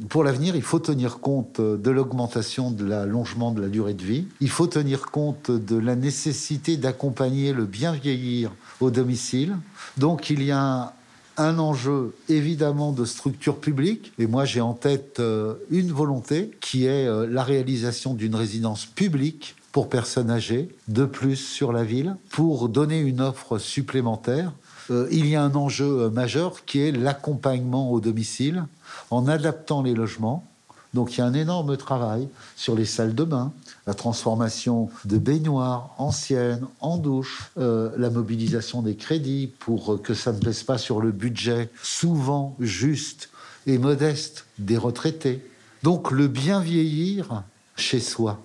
Pour 0.07 0.23
l'avenir, 0.23 0.55
il 0.55 0.61
faut 0.61 0.79
tenir 0.79 1.19
compte 1.19 1.59
de 1.59 1.89
l'augmentation 1.89 2.69
de 2.69 2.85
l'allongement 2.85 3.51
de 3.51 3.61
la 3.61 3.69
durée 3.69 3.95
de 3.95 4.03
vie. 4.03 4.27
Il 4.39 4.49
faut 4.49 4.67
tenir 4.67 5.07
compte 5.07 5.49
de 5.49 5.77
la 5.77 5.95
nécessité 5.95 6.77
d'accompagner 6.77 7.53
le 7.53 7.65
bien 7.65 7.93
vieillir 7.93 8.51
au 8.81 8.91
domicile. 8.91 9.57
Donc 9.97 10.29
il 10.29 10.43
y 10.43 10.51
a 10.51 10.93
un 11.37 11.57
enjeu 11.57 12.13
évidemment 12.27 12.91
de 12.91 13.05
structure 13.05 13.59
publique. 13.59 14.11
Et 14.19 14.27
moi, 14.27 14.45
j'ai 14.45 14.61
en 14.61 14.73
tête 14.73 15.19
euh, 15.19 15.55
une 15.71 15.91
volonté 15.91 16.51
qui 16.59 16.85
est 16.85 17.07
euh, 17.07 17.25
la 17.27 17.43
réalisation 17.43 18.13
d'une 18.13 18.35
résidence 18.35 18.85
publique 18.85 19.55
pour 19.71 19.89
personnes 19.89 20.29
âgées, 20.29 20.69
de 20.87 21.05
plus 21.05 21.37
sur 21.37 21.71
la 21.71 21.83
ville, 21.83 22.15
pour 22.29 22.69
donner 22.69 22.99
une 22.99 23.21
offre 23.21 23.57
supplémentaire. 23.57 24.51
Euh, 24.91 25.07
il 25.11 25.27
y 25.27 25.35
a 25.35 25.43
un 25.43 25.55
enjeu 25.55 26.03
euh, 26.03 26.09
majeur 26.09 26.65
qui 26.65 26.81
est 26.81 26.91
l'accompagnement 26.91 27.91
au 27.91 27.99
domicile 27.99 28.65
en 29.11 29.27
adaptant 29.27 29.81
les 29.81 29.93
logements. 29.93 30.45
Donc 30.93 31.13
il 31.13 31.19
y 31.19 31.21
a 31.21 31.25
un 31.25 31.33
énorme 31.33 31.77
travail 31.77 32.27
sur 32.55 32.75
les 32.75 32.85
salles 32.85 33.13
de 33.13 33.23
bain, 33.23 33.53
la 33.85 33.93
transformation 33.93 34.89
de 35.05 35.19
baignoires 35.19 35.93
anciennes 35.99 36.65
en 36.79 36.97
douches, 36.97 37.51
euh, 37.59 37.91
la 37.97 38.09
mobilisation 38.09 38.81
des 38.81 38.95
crédits 38.95 39.51
pour 39.59 40.01
que 40.01 40.15
ça 40.15 40.33
ne 40.33 40.39
pèse 40.39 40.63
pas 40.63 40.79
sur 40.79 40.99
le 40.99 41.11
budget 41.11 41.69
souvent 41.83 42.55
juste 42.59 43.29
et 43.67 43.77
modeste 43.77 44.45
des 44.57 44.77
retraités. 44.77 45.45
Donc 45.83 46.09
le 46.09 46.27
bien 46.27 46.59
vieillir 46.59 47.43
chez 47.75 47.99
soi 47.99 48.39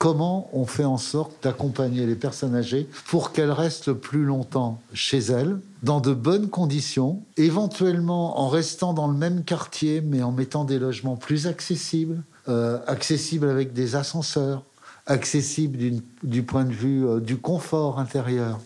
comment 0.00 0.48
on 0.54 0.64
fait 0.64 0.86
en 0.86 0.96
sorte 0.96 1.30
d'accompagner 1.42 2.06
les 2.06 2.14
personnes 2.14 2.56
âgées 2.56 2.88
pour 3.06 3.32
qu'elles 3.32 3.52
restent 3.52 3.92
plus 3.92 4.24
longtemps 4.24 4.80
chez 4.94 5.18
elles, 5.18 5.58
dans 5.82 6.00
de 6.00 6.14
bonnes 6.14 6.48
conditions, 6.48 7.22
éventuellement 7.36 8.40
en 8.40 8.48
restant 8.48 8.94
dans 8.94 9.08
le 9.08 9.14
même 9.14 9.44
quartier, 9.44 10.00
mais 10.00 10.22
en 10.22 10.32
mettant 10.32 10.64
des 10.64 10.78
logements 10.78 11.16
plus 11.16 11.46
accessibles, 11.46 12.22
euh, 12.48 12.78
accessibles 12.86 13.46
avec 13.50 13.74
des 13.74 13.94
ascenseurs, 13.94 14.64
accessibles 15.04 15.76
du 16.22 16.42
point 16.44 16.64
de 16.64 16.72
vue 16.72 17.06
euh, 17.06 17.20
du 17.20 17.36
confort 17.36 17.98
intérieur, 17.98 18.58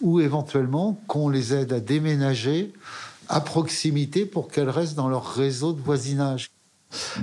ou 0.00 0.20
éventuellement 0.20 0.96
qu'on 1.08 1.28
les 1.28 1.54
aide 1.54 1.72
à 1.72 1.80
déménager 1.80 2.72
à 3.28 3.40
proximité 3.40 4.26
pour 4.26 4.46
qu'elles 4.46 4.70
restent 4.70 4.94
dans 4.94 5.08
leur 5.08 5.26
réseau 5.26 5.72
de 5.72 5.80
voisinage. 5.80 6.52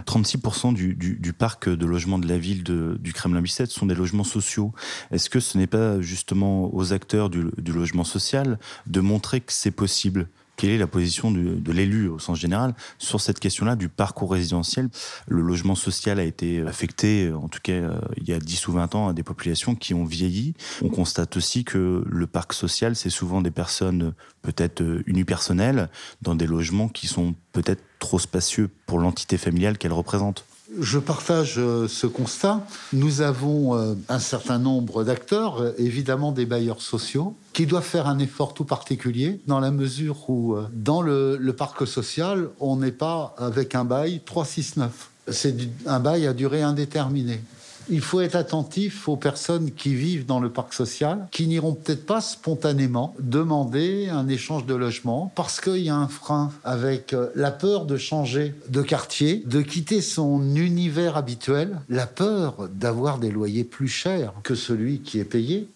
36% 0.05 0.73
du, 0.73 1.33
parc 1.33 1.69
de 1.69 1.85
logement 1.85 2.19
de 2.19 2.27
la 2.27 2.37
ville 2.37 2.63
du 2.63 3.13
Kremlin-Bicêtre 3.13 3.71
sont 3.71 3.85
des 3.85 3.95
logements 3.95 4.23
sociaux. 4.23 4.73
Est-ce 5.11 5.29
que 5.29 5.39
ce 5.39 5.57
n'est 5.57 5.67
pas 5.67 6.01
justement 6.01 6.73
aux 6.73 6.93
acteurs 6.93 7.29
du 7.29 7.71
logement 7.71 8.03
social 8.03 8.59
de 8.87 8.99
montrer 8.99 9.41
que 9.41 9.53
c'est 9.53 9.71
possible? 9.71 10.27
Quelle 10.55 10.69
est 10.69 10.77
la 10.77 10.87
position 10.87 11.31
de, 11.31 11.71
l'élu 11.71 12.07
au 12.07 12.19
sens 12.19 12.39
général 12.39 12.75
sur 12.97 13.19
cette 13.19 13.39
question-là 13.39 13.75
du 13.75 13.89
parcours 13.89 14.31
résidentiel? 14.31 14.89
Le 15.27 15.41
logement 15.41 15.75
social 15.75 16.19
a 16.19 16.23
été 16.23 16.61
affecté, 16.61 17.31
en 17.33 17.49
tout 17.49 17.59
cas 17.61 17.73
euh, 17.73 17.99
il 18.17 18.27
y 18.27 18.33
a 18.33 18.39
10 18.39 18.67
ou 18.67 18.73
20 18.73 18.95
ans, 18.95 19.07
à 19.09 19.13
des 19.13 19.23
populations 19.23 19.75
qui 19.75 19.93
ont 19.93 20.05
vieilli. 20.05 20.53
On 20.81 20.89
constate 20.89 21.35
aussi 21.35 21.65
que 21.65 22.03
le 22.05 22.27
parc 22.27 22.53
social, 22.53 22.95
c'est 22.95 23.09
souvent 23.09 23.41
des 23.41 23.51
personnes 23.51 24.13
peut-être 24.41 24.81
unipersonnelles 25.05 25.89
dans 26.21 26.35
des 26.35 26.47
logements 26.47 26.87
qui 26.87 27.07
sont 27.07 27.35
peut-être 27.51 27.83
trop 27.99 28.19
spacieux 28.19 28.69
pour 28.85 28.99
l'entité 28.99 29.37
familiale 29.37 29.77
qu'elles 29.77 29.93
représentent. 29.93 30.45
Je 30.79 30.97
partage 30.97 31.55
euh, 31.57 31.87
ce 31.87 32.07
constat. 32.07 32.65
Nous 32.91 33.21
avons 33.21 33.77
euh, 33.77 33.93
un 34.09 34.19
certain 34.19 34.57
nombre 34.57 35.03
d'acteurs, 35.03 35.61
euh, 35.61 35.71
évidemment 35.77 36.31
des 36.31 36.45
bailleurs 36.45 36.81
sociaux, 36.81 37.35
qui 37.53 37.65
doivent 37.65 37.85
faire 37.85 38.07
un 38.07 38.17
effort 38.19 38.53
tout 38.53 38.65
particulier 38.65 39.39
dans 39.47 39.59
la 39.59 39.71
mesure 39.71 40.29
où, 40.29 40.57
dans 40.73 41.01
le, 41.01 41.37
le 41.37 41.53
parc 41.53 41.85
social, 41.87 42.49
on 42.59 42.77
n'est 42.77 42.91
pas 42.91 43.35
avec 43.37 43.75
un 43.75 43.85
bail 43.85 44.21
369. 44.25 45.09
C'est 45.31 45.55
un 45.85 45.99
bail 45.99 46.27
à 46.27 46.33
durée 46.33 46.63
indéterminée. 46.63 47.41
Il 47.89 48.01
faut 48.01 48.21
être 48.21 48.35
attentif 48.35 49.07
aux 49.07 49.17
personnes 49.17 49.71
qui 49.71 49.95
vivent 49.95 50.25
dans 50.25 50.39
le 50.39 50.49
parc 50.49 50.73
social, 50.73 51.27
qui 51.31 51.47
n'iront 51.47 51.73
peut-être 51.73 52.05
pas 52.05 52.21
spontanément 52.21 53.13
demander 53.19 54.09
un 54.09 54.27
échange 54.27 54.65
de 54.65 54.75
logement 54.75 55.31
parce 55.35 55.61
qu'il 55.61 55.77
y 55.77 55.89
a 55.89 55.95
un 55.95 56.07
frein 56.07 56.51
avec 56.63 57.13
euh, 57.13 57.29
la 57.35 57.51
peur 57.51 57.85
de 57.85 57.97
changer 57.97 58.53
de 58.69 58.81
quartier, 58.81 59.43
de 59.45 59.61
quitter 59.61 60.01
son 60.01 60.55
univers 60.55 61.17
habituel, 61.17 61.79
la 61.89 62.07
peur 62.07 62.69
d'avoir 62.73 63.19
des 63.19 63.31
loyers 63.31 63.63
plus 63.63 63.87
chers 63.87 64.33
que 64.43 64.55
celui 64.55 64.99
qui 64.99 65.19
est 65.19 65.25
payé, 65.25 65.67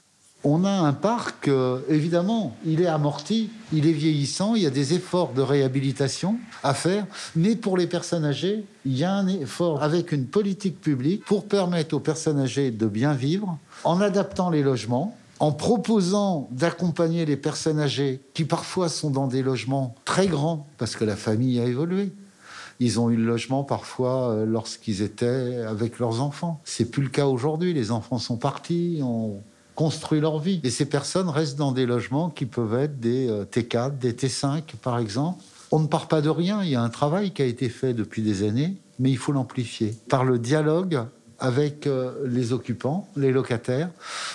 on 0.44 0.64
a 0.64 0.72
un 0.72 0.94
parc, 0.94 1.48
euh, 1.48 1.82
évidemment, 1.90 2.56
il 2.66 2.82
est 2.82 2.88
amorti, 2.88 3.50
il 3.74 3.88
est 3.88 3.94
vieillissant, 3.94 4.56
il 4.56 4.64
y 4.64 4.68
a 4.68 4.70
des 4.70 4.94
efforts 4.94 5.34
de 5.34 5.42
réhabilitation 5.42 6.38
à 6.64 6.74
faire, 6.74 7.06
mais 7.36 7.56
pour 7.56 7.78
les 7.78 7.88
personnes 7.88 8.24
âgées, 8.24 8.64
il 8.86 8.98
y 8.98 9.04
a 9.04 9.14
un 9.14 9.28
effort 9.28 9.84
avec 9.84 10.12
une 10.12 10.28
politique 10.28 10.80
publique 10.80 11.26
pour 11.26 11.46
permettre 11.46 11.96
aux 11.96 12.00
personnes 12.00 12.40
âgées 12.40 12.72
de 12.72 12.88
bien 12.88 13.14
vivre, 13.14 13.58
en 13.84 14.00
adaptant 14.00 14.50
les 14.50 14.64
logements, 14.64 15.18
en 15.40 15.52
proposant 15.52 16.48
d'accompagner 16.52 17.26
les 17.26 17.38
personnes 17.38 17.80
âgées 17.80 18.22
qui 18.34 18.46
parfois 18.46 18.90
sont 18.90 19.10
dans 19.10 19.28
des 19.28 19.42
logements 19.42 19.96
très 20.06 20.28
grands 20.28 20.68
parce 20.78 20.96
que 20.96 21.06
la 21.06 21.16
famille 21.16 21.60
a 21.60 21.66
évolué. 21.66 22.12
Ils 22.82 23.00
ont 23.00 23.10
eu 23.10 23.18
le 23.18 23.26
logement 23.26 23.64
parfois 23.64 24.30
euh, 24.30 24.46
lorsqu'ils 24.46 25.02
étaient 25.02 25.58
avec 25.68 26.00
leurs 26.00 26.22
enfants. 26.22 26.62
C'est 26.64 26.86
plus 26.86 27.04
le 27.04 27.10
cas 27.10 27.26
aujourd'hui. 27.26 27.74
Les 27.74 27.92
enfants 27.92 28.20
sont 28.20 28.38
partis, 28.38 29.02
construit 29.80 30.20
leur 30.20 30.40
vie. 30.40 30.60
Et 30.66 30.72
ces 30.72 30.84
personnes 30.84 31.30
restent 31.30 31.58
dans 31.58 31.72
des 31.72 31.86
logements 31.86 32.30
qui 32.30 32.46
peuvent 32.46 32.78
être 32.78 33.00
des 33.00 33.30
euh, 33.30 33.46
T4, 33.46 33.98
des 33.98 34.12
T5 34.12 34.76
par 34.82 35.00
exemple. 35.00 35.42
On 35.72 35.80
ne 35.80 35.88
part 35.88 36.10
pas 36.10 36.20
de 36.20 36.28
rien, 36.28 36.62
il 36.64 36.70
y 36.70 36.76
a 36.76 36.82
un 36.82 36.90
travail 36.90 37.32
qui 37.32 37.44
a 37.44 37.46
été 37.46 37.70
fait 37.70 37.94
depuis 37.94 38.22
des 38.22 38.46
années, 38.46 38.76
mais 39.00 39.10
il 39.10 39.18
faut 39.18 39.32
l'amplifier 39.32 39.96
par 40.10 40.26
le 40.26 40.38
dialogue 40.38 41.00
avec 41.40 41.88
euh, 41.88 42.12
les 42.26 42.52
occupants, 42.52 43.08
les 43.16 43.32
locataires, 43.32 43.90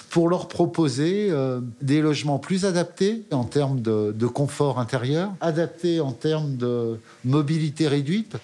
pour 0.09 0.31
leur 0.31 0.49
proposer 0.49 1.29
euh, 1.31 1.61
des 1.83 2.01
logements 2.01 2.39
plus 2.39 2.65
adaptés 2.65 3.25
en 3.31 3.45
termes 3.45 3.83
de, 3.83 4.27
confort 4.27 4.79
intérieur, 4.81 5.31
adaptés 5.43 6.01
en 6.01 6.13
termes 6.13 6.57
de 6.57 6.99
mobilité 7.23 7.87
réduite. 7.87 8.39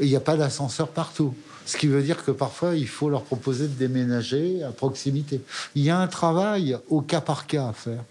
Il 0.00 0.08
n'y 0.08 0.16
a 0.16 0.20
pas 0.20 0.38
d'ascenseur 0.38 0.88
partout. 0.88 1.34
Ce 1.68 1.76
qui 1.76 1.86
veut 1.86 2.02
dire 2.02 2.24
que 2.24 2.30
parfois, 2.30 2.76
il 2.76 2.88
faut 2.88 3.10
leur 3.10 3.24
proposer 3.24 3.68
de 3.68 3.74
déménager 3.74 4.62
à 4.62 4.70
proximité. 4.70 5.42
Il 5.74 5.82
y 5.82 5.90
a 5.90 5.98
un 5.98 6.06
travail 6.06 6.78
au 6.88 7.02
cas 7.02 7.20
par 7.20 7.46
cas 7.46 7.68
à 7.68 7.72
faire. 7.74 8.02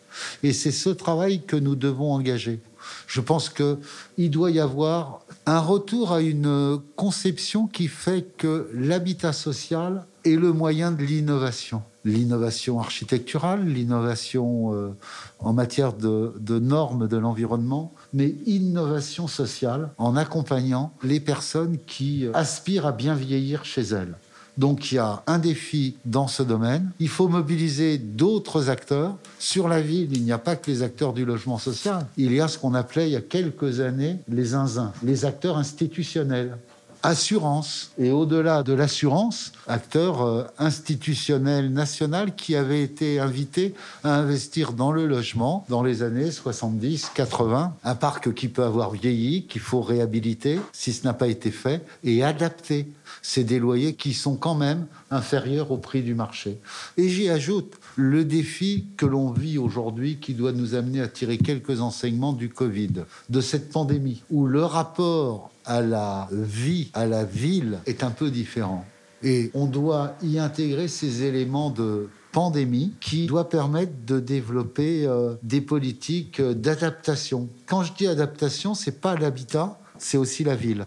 Et 0.44 0.54
c'est 0.54 0.72
ce 0.72 0.92
travail 0.92 1.42
que 1.42 1.56
nous 1.56 1.76
devons 1.76 2.14
engager. 2.14 2.60
Je 3.08 3.20
pense 3.20 3.50
qu'il 3.50 4.30
doit 4.30 4.52
y 4.52 4.60
avoir 4.60 5.22
un 5.48 5.60
retour 5.60 6.14
à 6.14 6.22
une 6.22 6.80
conception 6.96 7.66
qui 7.66 7.88
fait 7.88 8.28
que 8.38 8.70
l'habitat 8.76 9.34
social 9.34 10.06
est 10.32 10.36
le 10.36 10.54
moyen 10.54 10.92
de 10.92 11.04
l'innovation 11.04 11.82
l'innovation 12.08 12.80
architecturale, 12.80 13.66
l'innovation 13.66 14.74
euh, 14.74 14.96
en 15.40 15.54
matière 15.54 15.94
de, 15.94 16.60
normes 16.60 17.08
de 17.08 17.18
l'environnement, 17.18 17.94
mais 18.14 18.36
innovation 18.46 19.28
sociale 19.28 19.90
en 19.98 20.16
accompagnant 20.16 20.94
les 21.04 21.20
personnes 21.20 21.78
qui 21.86 22.26
aspirent 22.34 22.88
à 22.88 22.92
bien 22.92 23.14
vieillir 23.14 23.66
chez 23.66 23.82
elles. 23.82 24.16
Donc 24.58 24.92
il 24.92 24.96
y 24.96 24.98
a 24.98 25.22
un 25.28 25.38
défi 25.38 25.98
dans 26.06 26.28
ce 26.28 26.42
domaine. 26.42 26.90
Il 27.00 27.10
faut 27.10 27.28
mobiliser 27.28 28.00
d'autres 28.00 28.72
acteurs. 28.72 29.16
Sur 29.38 29.68
la 29.68 29.82
ville, 29.82 30.10
il 30.14 30.24
n'y 30.24 30.32
a 30.32 30.40
pas 30.40 30.56
que 30.56 30.72
les 30.72 30.82
acteurs 30.82 31.14
du 31.14 31.26
logement 31.26 31.60
social. 31.60 32.08
Il 32.18 32.34
y 32.34 32.42
a 32.42 32.48
ce 32.48 32.58
qu'on 32.58 32.74
appelait 32.74 33.08
il 33.08 33.14
y 33.14 33.18
a 33.18 33.22
quelques 33.22 33.82
années 33.82 34.18
les 34.28 34.46
zinzins, 34.46 34.94
les 35.04 35.26
acteurs 35.26 35.58
institutionnels 35.58 36.58
assurance. 37.04 37.92
Et 37.98 38.12
au-delà 38.12 38.64
de 38.64 38.74
l'assurance, 38.74 39.52
acteur 39.68 40.22
euh, 40.22 40.44
institutionnel 40.58 41.72
national 41.72 42.36
qui 42.36 42.56
avait 42.56 42.82
été 42.82 43.20
invité 43.20 43.74
à 44.04 44.16
investir 44.16 44.74
dans 44.74 44.92
le 44.92 45.06
logement 45.06 45.66
dans 45.70 45.84
les 45.84 46.04
années 46.04 46.30
70-80. 46.30 47.72
Un 47.84 47.96
parc 47.96 48.34
qui 48.34 48.48
peut 48.48 48.64
avoir 48.64 48.92
vieilli, 48.92 49.46
qu'il 49.48 49.62
faut 49.62 49.82
réhabiliter 49.82 50.60
si 50.74 50.94
ce 50.94 51.04
n'a 51.04 51.14
pas 51.14 51.28
été 51.28 51.52
fait, 51.52 51.86
et 52.04 52.24
adapter. 52.24 52.88
C'est 53.22 53.44
des 53.44 53.60
loyers 53.60 53.94
qui 53.94 54.14
sont 54.14 54.36
quand 54.36 54.56
même 54.56 54.86
inférieurs 55.12 55.72
au 55.72 55.78
prix 55.78 56.02
du 56.02 56.16
marché. 56.16 56.60
Et 56.98 57.10
j'y 57.10 57.30
ajoute 57.30 57.74
le 57.96 58.26
défi 58.26 58.86
que 58.98 59.06
l'on 59.06 59.32
vit 59.32 59.58
aujourd'hui 59.58 60.18
qui 60.20 60.34
doit 60.34 60.52
nous 60.52 60.76
amener 60.76 61.02
à 61.02 61.08
tirer 61.08 61.38
quelques 61.38 61.82
enseignements 61.82 62.34
du 62.34 62.50
Covid, 62.50 63.04
de 63.30 63.42
cette 63.42 63.72
pandémie, 63.72 64.24
où 64.30 64.46
le 64.46 64.64
rapport 64.64 65.52
à 65.68 65.82
la 65.82 66.28
vie, 66.32 66.90
à 66.94 67.06
la 67.06 67.24
ville 67.24 67.80
est 67.86 68.04
un 68.04 68.12
peu 68.12 68.32
différent. 68.32 68.86
Et 69.24 69.52
on 69.54 69.66
doit 69.66 70.16
y 70.24 70.40
intégrer 70.40 70.88
ces 70.88 71.24
éléments 71.24 71.70
de 71.70 72.10
pandémie 72.32 72.94
qui 73.00 73.26
doit 73.26 73.50
permettre 73.50 73.94
de 74.06 74.20
développer 74.20 75.06
euh, 75.06 75.36
des 75.44 75.62
politiques 75.62 76.42
d'adaptation. 76.42 77.50
Quand 77.66 77.84
je 77.84 77.94
dis 77.94 78.08
adaptation, 78.08 78.74
c'est 78.76 79.02
pas 79.02 79.16
l'habitat, 79.16 79.80
c'est 79.98 80.18
aussi 80.18 80.44
la 80.44 80.56
ville. 80.56 80.86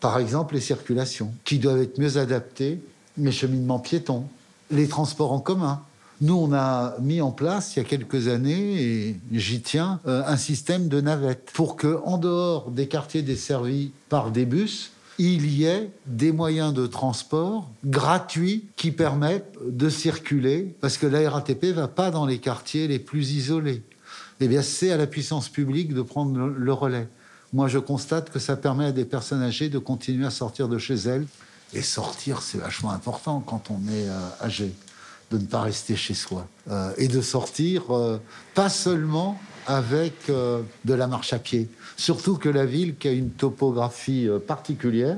Par 0.00 0.18
exemple, 0.18 0.54
les 0.54 0.60
circulations 0.60 1.32
qui 1.44 1.58
doivent 1.58 1.80
être 1.80 1.98
mieux 1.98 2.18
adaptées, 2.18 2.80
les 3.16 3.32
cheminements 3.32 3.78
piétons, 3.78 4.26
les 4.70 4.88
transports 4.88 5.32
en 5.32 5.40
commun. 5.40 5.82
Nous, 6.22 6.34
on 6.34 6.54
a 6.54 6.96
mis 7.00 7.20
en 7.20 7.30
place 7.30 7.76
il 7.76 7.80
y 7.80 7.82
a 7.82 7.84
quelques 7.84 8.28
années, 8.28 8.82
et 8.82 9.16
j'y 9.32 9.60
tiens, 9.60 10.00
euh, 10.06 10.22
un 10.26 10.38
système 10.38 10.88
de 10.88 11.00
navettes 11.02 11.50
pour 11.52 11.76
que, 11.76 12.00
en 12.04 12.16
dehors 12.16 12.70
des 12.70 12.88
quartiers 12.88 13.20
desservis 13.20 13.92
par 14.08 14.30
des 14.30 14.46
bus, 14.46 14.92
il 15.18 15.46
y 15.50 15.64
ait 15.64 15.90
des 16.06 16.32
moyens 16.32 16.72
de 16.72 16.86
transport 16.86 17.68
gratuits 17.84 18.64
qui 18.76 18.92
permettent 18.92 19.58
de 19.66 19.90
circuler, 19.90 20.74
parce 20.80 20.96
que 20.96 21.06
la 21.06 21.28
RATP 21.28 21.66
va 21.66 21.88
pas 21.88 22.10
dans 22.10 22.24
les 22.24 22.38
quartiers 22.38 22.88
les 22.88 22.98
plus 22.98 23.32
isolés. 23.32 23.82
Eh 24.40 24.48
bien, 24.48 24.62
c'est 24.62 24.90
à 24.90 24.96
la 24.96 25.06
puissance 25.06 25.50
publique 25.50 25.92
de 25.92 26.02
prendre 26.02 26.46
le 26.46 26.72
relais. 26.72 27.08
Moi, 27.52 27.68
je 27.68 27.78
constate 27.78 28.30
que 28.30 28.38
ça 28.38 28.56
permet 28.56 28.86
à 28.86 28.92
des 28.92 29.04
personnes 29.04 29.42
âgées 29.42 29.68
de 29.68 29.78
continuer 29.78 30.26
à 30.26 30.30
sortir 30.30 30.68
de 30.68 30.78
chez 30.78 30.94
elles. 30.94 31.26
Et 31.72 31.82
sortir, 31.82 32.42
c'est 32.42 32.58
vachement 32.58 32.90
important 32.90 33.40
quand 33.40 33.70
on 33.70 33.80
est 33.88 34.08
euh, 34.08 34.28
âgé 34.40 34.72
de 35.30 35.38
ne 35.38 35.46
pas 35.46 35.62
rester 35.62 35.96
chez 35.96 36.14
soi 36.14 36.46
euh, 36.70 36.92
et 36.98 37.08
de 37.08 37.20
sortir 37.20 37.90
euh, 37.90 38.18
pas 38.54 38.68
seulement 38.68 39.40
avec 39.66 40.14
euh, 40.30 40.62
de 40.84 40.94
la 40.94 41.06
marche 41.06 41.32
à 41.32 41.38
pied. 41.38 41.68
Surtout 41.96 42.36
que 42.36 42.48
la 42.48 42.66
ville 42.66 42.96
qui 42.96 43.08
a 43.08 43.12
une 43.12 43.30
topographie 43.30 44.28
particulière, 44.46 45.16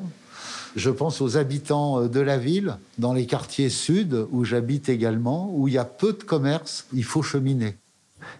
je 0.76 0.90
pense 0.90 1.20
aux 1.20 1.36
habitants 1.36 2.02
de 2.06 2.20
la 2.20 2.38
ville, 2.38 2.76
dans 2.98 3.12
les 3.12 3.26
quartiers 3.26 3.68
sud 3.68 4.26
où 4.30 4.44
j'habite 4.44 4.88
également, 4.88 5.50
où 5.52 5.66
il 5.66 5.74
y 5.74 5.78
a 5.78 5.84
peu 5.84 6.12
de 6.12 6.22
commerce, 6.22 6.86
il 6.92 7.04
faut 7.04 7.22
cheminer. 7.22 7.76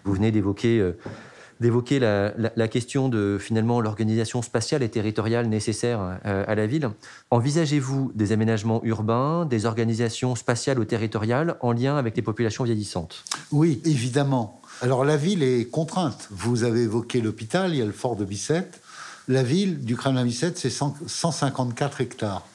Vous 0.05 0.13
venez 0.13 0.31
d'évoquer 0.31 0.93
d'évoquer 1.59 1.99
la, 1.99 2.67
question 2.67 3.09
de 3.09 3.37
finalement 3.39 3.81
l'organisation 3.81 4.41
spatiale 4.41 4.81
et 4.83 4.89
territoriale 4.89 5.47
nécessaire 5.47 6.19
euh, 6.25 6.43
à 6.47 6.55
la 6.55 6.67
ville. 6.67 6.89
Envisagez-vous 7.31 8.11
des 8.15 8.31
aménagements 8.31 8.81
urbains, 8.83 9.45
des 9.45 9.65
organisations 9.65 10.35
spatiales 10.35 10.79
ou 10.79 10.85
territoriales 10.85 11.57
en 11.61 11.73
lien 11.73 11.97
avec 11.97 12.15
les 12.15 12.21
populations 12.21 12.63
vieillissantes? 12.63 13.25
Oui, 13.51 13.81
évidemment. 13.85 14.61
Alors 14.81 15.03
la 15.03 15.17
ville 15.17 15.43
est 15.43 15.65
contrainte. 15.65 16.29
Vous 16.31 16.63
avez 16.63 16.83
évoqué 16.83 17.19
l'hôpital, 17.19 17.71
il 17.73 17.79
y 17.79 17.81
a 17.81 17.85
le 17.85 17.91
fort 17.91 18.15
de 18.15 18.23
Bicêtre. 18.23 18.79
La 19.27 19.43
ville 19.43 19.83
du 19.83 19.95
Kremlin-Bicêtre, 19.95 20.57
c'est 20.57 20.69
154 20.71 22.01
hectares. 22.01 22.45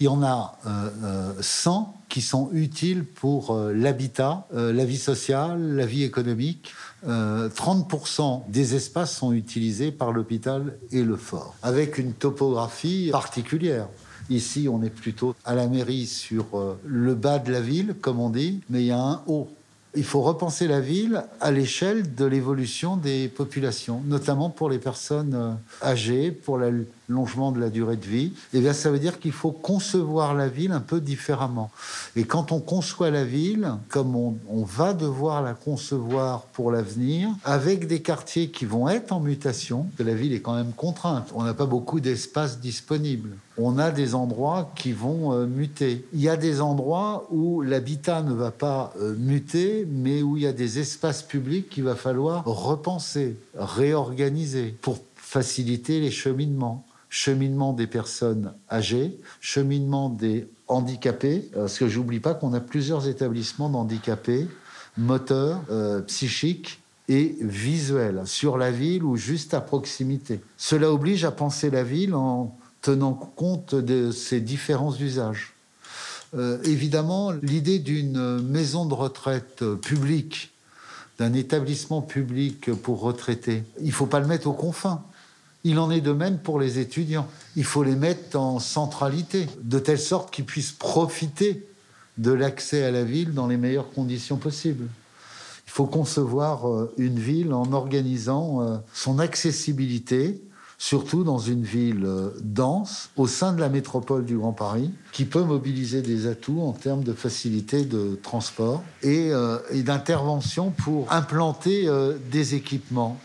Il 0.00 0.04
y 0.04 0.08
en 0.08 0.22
a 0.22 0.58
100 0.64 0.66
euh, 0.66 1.80
euh, 1.80 1.98
qui 2.08 2.20
sont 2.20 2.50
utiles 2.52 3.04
pour 3.04 3.58
l'habitat, 3.72 4.46
la 4.52 4.84
vie 4.84 4.98
sociale, 4.98 5.76
la 5.76 5.86
vie 5.86 6.02
économique. 6.02 6.74
30% 7.06 7.08
euh, 7.08 8.38
des 8.48 8.74
espaces 8.74 9.16
sont 9.16 9.32
utilisés 9.32 9.92
par 9.92 10.12
l'hôpital 10.12 10.76
et 10.90 11.02
le 11.02 11.16
fort, 11.16 11.54
avec 11.62 11.98
une 11.98 12.12
topographie 12.12 13.08
particulière. 13.10 13.88
Ici, 14.30 14.68
on 14.70 14.82
est 14.82 14.90
plutôt 14.90 15.34
à 15.44 15.54
la 15.54 15.66
mairie 15.66 16.06
sur 16.06 16.46
euh, 16.54 16.78
le 16.86 17.14
bas 17.14 17.38
de 17.38 17.52
la 17.52 17.60
ville, 17.60 17.94
comme 18.00 18.20
on 18.20 18.30
dit, 18.30 18.60
mais 18.70 18.82
il 18.82 18.86
y 18.86 18.92
a 18.92 18.98
un 18.98 19.22
haut. 19.26 19.48
Il 19.94 20.04
faut 20.04 20.22
repenser 20.22 20.68
la 20.68 20.80
ville 20.80 21.24
à 21.40 21.50
l'échelle 21.50 22.14
de 22.14 22.24
l'évolution 22.24 22.96
des 22.96 23.28
populations, 23.28 24.00
notamment 24.06 24.48
pour 24.48 24.70
les 24.70 24.78
personnes 24.78 25.34
euh, 25.34 25.86
âgées, 25.86 26.30
pour 26.30 26.56
la 26.56 26.70
longement 27.12 27.52
de 27.52 27.60
la 27.60 27.70
durée 27.70 27.96
de 27.96 28.04
vie, 28.04 28.32
eh 28.52 28.60
bien, 28.60 28.72
ça 28.72 28.90
veut 28.90 28.98
dire 28.98 29.20
qu'il 29.20 29.32
faut 29.32 29.52
concevoir 29.52 30.34
la 30.34 30.48
ville 30.48 30.72
un 30.72 30.80
peu 30.80 31.00
différemment. 31.00 31.70
Et 32.16 32.24
quand 32.24 32.52
on 32.52 32.60
conçoit 32.60 33.10
la 33.10 33.24
ville, 33.24 33.72
comme 33.88 34.16
on, 34.16 34.34
va 34.64 34.94
devoir 34.94 35.42
la 35.42 35.54
concevoir 35.54 36.42
pour 36.52 36.70
l'avenir, 36.70 37.28
avec 37.44 37.86
des 37.86 38.00
quartiers 38.00 38.48
qui 38.48 38.64
vont 38.64 38.88
être 38.88 39.12
en 39.12 39.20
mutation, 39.20 39.86
que 39.96 40.02
la 40.02 40.14
ville 40.14 40.32
est 40.32 40.40
quand 40.40 40.54
même 40.54 40.72
contrainte, 40.72 41.30
on 41.34 41.42
n'a 41.42 41.54
pas 41.54 41.66
beaucoup 41.66 42.00
d'espace 42.00 42.60
disponible. 42.60 43.36
On 43.58 43.78
a 43.78 43.90
des 43.90 44.14
endroits 44.14 44.72
qui 44.74 44.92
vont 44.92 45.32
euh, 45.32 45.46
muter. 45.46 46.06
Il 46.14 46.20
y 46.20 46.28
a 46.28 46.36
des 46.36 46.60
endroits 46.60 47.26
où 47.30 47.60
l'habitat 47.60 48.22
ne 48.22 48.32
va 48.32 48.50
pas 48.50 48.94
euh, 48.98 49.14
muter, 49.18 49.86
mais 49.90 50.22
où 50.22 50.36
il 50.36 50.44
y 50.44 50.46
a 50.46 50.52
des 50.52 50.78
espaces 50.78 51.22
publics 51.22 51.68
qu'il 51.68 51.84
va 51.84 51.94
falloir 51.94 52.44
repenser, 52.46 53.36
réorganiser 53.54 54.74
pour 54.80 54.98
faciliter 55.16 56.00
les 56.00 56.10
cheminements 56.10 56.84
cheminement 57.12 57.74
des 57.74 57.86
personnes 57.86 58.54
âgées, 58.70 59.20
cheminement 59.42 60.08
des 60.08 60.48
handicapés, 60.66 61.50
parce 61.52 61.78
que 61.78 61.86
j'oublie 61.86 62.20
pas 62.20 62.32
qu'on 62.32 62.54
a 62.54 62.60
plusieurs 62.60 63.06
établissements 63.06 63.68
d'handicapés 63.68 64.48
moteurs, 64.96 65.60
euh, 65.70 66.00
psychiques 66.00 66.80
et 67.08 67.36
visuels 67.40 68.22
sur 68.24 68.56
la 68.56 68.70
ville 68.70 69.04
ou 69.04 69.16
juste 69.16 69.52
à 69.52 69.60
proximité. 69.60 70.40
Cela 70.56 70.90
oblige 70.90 71.24
à 71.26 71.30
penser 71.30 71.68
la 71.68 71.84
ville 71.84 72.14
en 72.14 72.56
tenant 72.80 73.12
compte 73.12 73.74
de 73.74 74.10
ces 74.10 74.40
différents 74.40 74.94
usages. 74.96 75.52
Euh, 76.34 76.62
évidemment, 76.64 77.30
l'idée 77.30 77.78
d'une 77.78 78.40
maison 78.40 78.86
de 78.86 78.94
retraite 78.94 79.62
publique, 79.82 80.50
d'un 81.18 81.34
établissement 81.34 82.00
public 82.00 82.72
pour 82.72 83.00
retraités, 83.00 83.64
il 83.80 83.88
ne 83.88 83.92
faut 83.92 84.06
pas 84.06 84.18
le 84.18 84.26
mettre 84.26 84.46
aux 84.46 84.54
confins. 84.54 85.04
Il 85.64 85.78
en 85.78 85.90
est 85.90 86.00
de 86.00 86.12
même 86.12 86.38
pour 86.38 86.58
les 86.58 86.78
étudiants. 86.78 87.28
Il 87.56 87.64
faut 87.64 87.84
les 87.84 87.94
mettre 87.94 88.38
en 88.38 88.58
centralité, 88.58 89.46
de 89.62 89.78
telle 89.78 90.00
sorte 90.00 90.32
qu'ils 90.32 90.44
puissent 90.44 90.72
profiter 90.72 91.66
de 92.18 92.32
l'accès 92.32 92.84
à 92.84 92.90
la 92.90 93.04
ville 93.04 93.32
dans 93.32 93.46
les 93.46 93.56
meilleures 93.56 93.90
conditions 93.90 94.36
possibles. 94.36 94.88
Il 95.66 95.70
faut 95.70 95.86
concevoir 95.86 96.68
euh, 96.68 96.92
une 96.98 97.18
ville 97.18 97.54
en 97.54 97.72
organisant 97.72 98.60
euh, 98.62 98.76
son 98.92 99.18
accessibilité, 99.18 100.42
surtout 100.76 101.24
dans 101.24 101.38
une 101.38 101.62
ville 101.62 102.04
euh, 102.04 102.30
dense, 102.42 103.10
au 103.16 103.26
sein 103.26 103.52
de 103.52 103.60
la 103.60 103.68
métropole 103.68 104.24
du 104.24 104.36
Grand 104.36 104.52
Paris, 104.52 104.90
qui 105.12 105.24
peut 105.24 105.44
mobiliser 105.44 106.02
des 106.02 106.26
atouts 106.26 106.60
en 106.60 106.72
termes 106.72 107.04
de 107.04 107.12
facilité 107.12 107.84
de 107.84 108.18
transport 108.22 108.82
et, 109.02 109.30
et 109.70 109.82
d'intervention 109.82 110.70
pour 110.70 111.10
implanter 111.12 111.88
des 112.30 112.54
équipements 112.54 113.18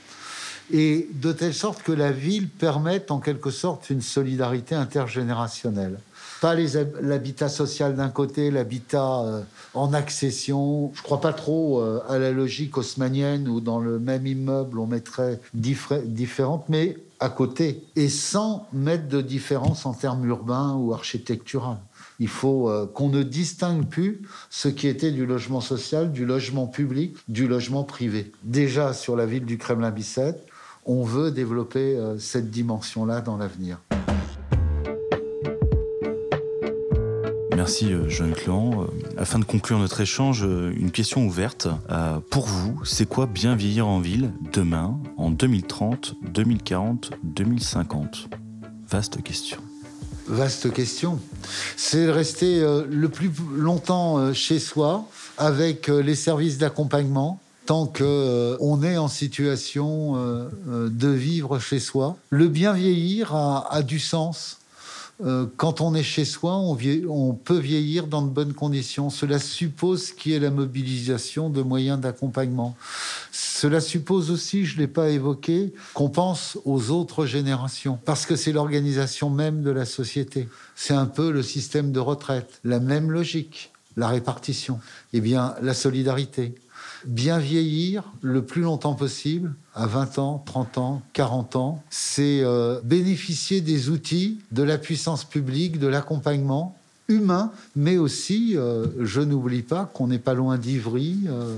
et 0.72 1.10
de 1.14 1.32
telle 1.32 1.54
sorte 1.54 1.84
que 1.84 1.92
la 1.92 2.12
ville 2.12 2.50
permette 2.50 3.12
en 3.12 3.20
quelque 3.20 3.52
sorte 3.52 3.90
une 3.90 4.02
solidarité 4.02 4.76
intergénérationnelle. 4.76 6.00
Pas 6.42 6.56
l'habitat 7.02 7.50
social 7.50 7.96
d'un 7.96 8.10
côté, 8.10 8.52
l'habitat 8.52 9.22
euh, 9.22 9.42
en 9.74 9.94
accession. 9.94 10.92
Je 10.94 11.02
crois 11.02 11.20
pas 11.20 11.34
trop 11.34 11.80
euh, 11.80 12.00
à 12.08 12.20
la 12.20 12.32
logique 12.32 12.78
haussmanienne 12.78 13.48
où 13.48 13.60
dans 13.60 13.80
le 13.80 13.98
même 13.98 14.28
immeuble 14.28 14.78
on 14.78 14.86
mettrait 14.86 15.40
différentes, 15.54 16.70
mais 16.70 16.98
à 17.20 17.30
côté 17.30 17.84
et 17.96 18.10
sans 18.10 18.68
mettre 18.72 19.08
de 19.08 19.22
différence 19.22 19.88
en 19.88 19.94
termes 19.94 20.28
urbains 20.28 20.76
ou 20.76 20.94
architecturaux. 20.94 21.78
Il 22.20 22.28
faut 22.28 22.70
euh, 22.70 22.86
qu'on 22.88 23.10
ne 23.10 23.24
distingue 23.24 23.88
plus 23.88 24.22
ce 24.50 24.68
qui 24.68 24.88
était 24.88 25.12
du 25.12 25.26
logement 25.26 25.62
social, 25.62 26.12
du 26.12 26.26
logement 26.26 26.68
public, 26.68 27.16
du 27.28 27.48
logement 27.48 27.84
privé. 27.84 28.32
Déjà 28.44 28.94
sur 28.94 29.16
la 29.16 29.26
ville 29.26 29.46
du 29.46 29.58
Kremlin-Bicêtre, 29.58 30.40
on 30.88 31.04
veut 31.04 31.32
développer 31.32 31.98
euh, 31.98 32.18
cette 32.18 32.50
dimension-là 32.50 33.22
dans 33.22 33.38
l'avenir. 33.38 33.80
Merci 37.56 37.92
euh, 37.92 38.08
Jean 38.08 38.32
Clan. 38.32 38.84
Euh, 38.84 38.86
afin 39.18 39.40
de 39.40 39.44
conclure 39.44 39.78
notre 39.80 40.00
échange, 40.00 40.44
une 40.44 40.92
question 40.92 41.26
ouverte. 41.26 41.68
Pour 42.30 42.46
vous, 42.46 42.84
c'est 42.86 43.08
quoi 43.08 43.26
bien 43.26 43.56
vieillir 43.56 43.88
en 43.88 44.00
ville 44.00 44.32
demain, 44.54 45.00
en 45.18 45.32
2030, 45.32 46.16
2040, 46.34 47.12
2050 47.24 48.30
Vaste 48.88 49.22
question. 49.22 49.58
Vaste 50.28 50.72
question. 50.72 51.20
C'est 51.76 52.10
rester 52.12 52.62
le 52.62 53.10
plus 53.10 53.32
longtemps 53.56 54.34
chez 54.34 54.60
soi 54.60 55.06
avec 55.38 55.88
les 55.88 56.16
services 56.16 56.58
d'accompagnement, 56.58 57.40
tant 57.68 57.86
qu'on 57.86 58.02
euh, 58.02 58.82
est 58.82 58.98
en 58.98 59.10
situation 59.10 60.16
euh, 60.16 60.50
euh, 60.70 60.90
de 60.90 61.10
vivre 61.10 61.60
chez 61.60 61.80
soi. 61.80 62.18
Le 62.30 62.48
bien 62.48 62.74
vieillir 62.74 63.36
a, 63.36 63.84
du 63.84 64.00
sens 64.00 64.60
quand 65.56 65.82
on 65.82 65.96
est 65.96 66.04
chez 66.04 66.26
soi, 66.26 66.58
on, 66.58 66.78
on, 67.10 67.34
peut 67.34 67.58
vieillir 67.58 68.06
dans 68.06 68.22
de 68.22 68.30
bonnes 68.30 68.54
conditions. 68.54 69.10
Cela 69.10 69.40
suppose 69.40 70.12
qu'il 70.12 70.32
y 70.32 70.36
ait 70.36 70.40
la 70.40 70.52
mobilisation 70.52 71.50
de 71.50 71.64
moyens 71.64 72.00
d'accompagnement. 72.00 72.78
Cela 73.32 73.82
suppose 73.82 74.30
aussi, 74.30 74.64
je 74.64 74.76
ne 74.76 74.82
l'ai 74.82 74.88
pas 74.88 75.10
évoqué, 75.10 75.74
qu'on 75.96 76.10
pense 76.10 76.60
aux 76.66 76.92
autres 76.92 77.26
générations, 77.26 77.98
parce 78.06 78.28
que 78.28 78.36
c'est 78.36 78.52
l'organisation 78.52 79.32
même 79.32 79.64
de 79.64 79.72
la 79.72 79.86
société. 79.86 80.48
C'est 80.76 80.94
un 80.94 81.08
peu 81.08 81.32
le 81.32 81.42
système 81.42 81.92
de 81.92 82.00
retraite, 82.00 82.60
la 82.64 82.80
même 82.80 83.10
logique, 83.10 83.72
la 83.96 84.10
répartition. 84.10 84.80
Eh 85.14 85.20
bien, 85.20 85.56
la 85.64 85.74
solidarité 85.74 86.54
bien 87.06 87.40
vieillir 87.40 88.04
le 88.22 88.44
plus 88.44 88.62
longtemps 88.62 88.96
possible, 88.96 89.54
à 89.74 89.86
20 89.86 90.20
ans, 90.20 90.44
30 90.46 90.78
ans, 90.78 91.02
40 91.14 91.56
ans, 91.56 91.84
c'est 91.90 92.42
euh, 92.44 92.80
bénéficier 92.84 93.62
des 93.62 93.90
outils, 93.90 94.40
de 94.52 94.64
la 94.64 94.78
puissance 94.78 95.24
publique, 95.24 95.80
de 95.80 95.88
l'accompagnement 95.88 96.78
humain, 97.08 97.52
mais 97.76 97.98
aussi, 97.98 98.58
euh, 98.58 98.88
je 99.00 99.22
n'oublie 99.22 99.62
pas 99.62 99.90
qu'on 99.94 100.08
n'est 100.08 100.20
pas 100.20 100.34
loin 100.34 100.58
d'Ivry. 100.58 101.20
Euh, 101.28 101.56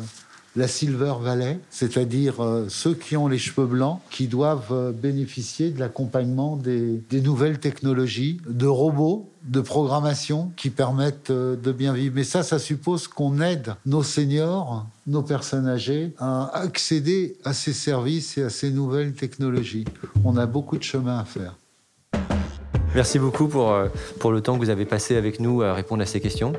la 0.55 0.67
Silver 0.67 1.13
Valley, 1.21 1.59
c'est-à-dire 1.69 2.35
ceux 2.69 2.93
qui 2.93 3.15
ont 3.15 3.27
les 3.27 3.37
cheveux 3.37 3.67
blancs, 3.67 3.99
qui 4.09 4.27
doivent 4.27 4.93
bénéficier 4.93 5.69
de 5.69 5.79
l'accompagnement 5.79 6.55
des, 6.55 7.01
nouvelles 7.21 7.59
technologies, 7.59 8.41
de 8.47 8.67
robots 8.67 9.29
de 9.43 9.61
programmation 9.61 10.51
qui 10.55 10.69
permettent 10.69 11.31
euh, 11.31 11.55
de 11.55 11.71
bien 11.71 11.93
vivre. 11.93 12.13
Mais 12.15 12.23
ça, 12.23 12.43
ça 12.43 12.59
suppose 12.59 13.07
qu'on 13.07 13.41
aide 13.41 13.75
nos 13.85 14.03
seniors, 14.03 14.85
nos 15.07 15.23
personnes 15.23 15.67
âgées, 15.67 16.13
à 16.17 16.51
accéder 16.53 17.37
à 17.43 17.53
ces 17.53 17.73
services 17.73 18.37
et 18.37 18.43
à 18.43 18.49
ces 18.49 18.69
nouvelles 18.71 19.13
technologies. 19.13 19.85
On 20.23 20.37
a 20.37 20.45
beaucoup 20.45 20.77
de 20.77 20.83
chemin 20.83 21.19
à 21.19 21.25
faire. 21.25 21.55
Merci 22.95 23.19
beaucoup 23.19 23.47
pour, 23.47 23.71
euh, 23.71 23.87
pour 24.19 24.31
le 24.31 24.41
temps 24.41 24.55
que 24.55 24.59
vous 24.63 24.69
avez 24.69 24.85
passé 24.85 25.15
avec 25.15 25.39
nous 25.39 25.61
à 25.61 25.73
répondre 25.73 26.01
à 26.01 26.05
ces 26.05 26.19
questions. 26.19 26.53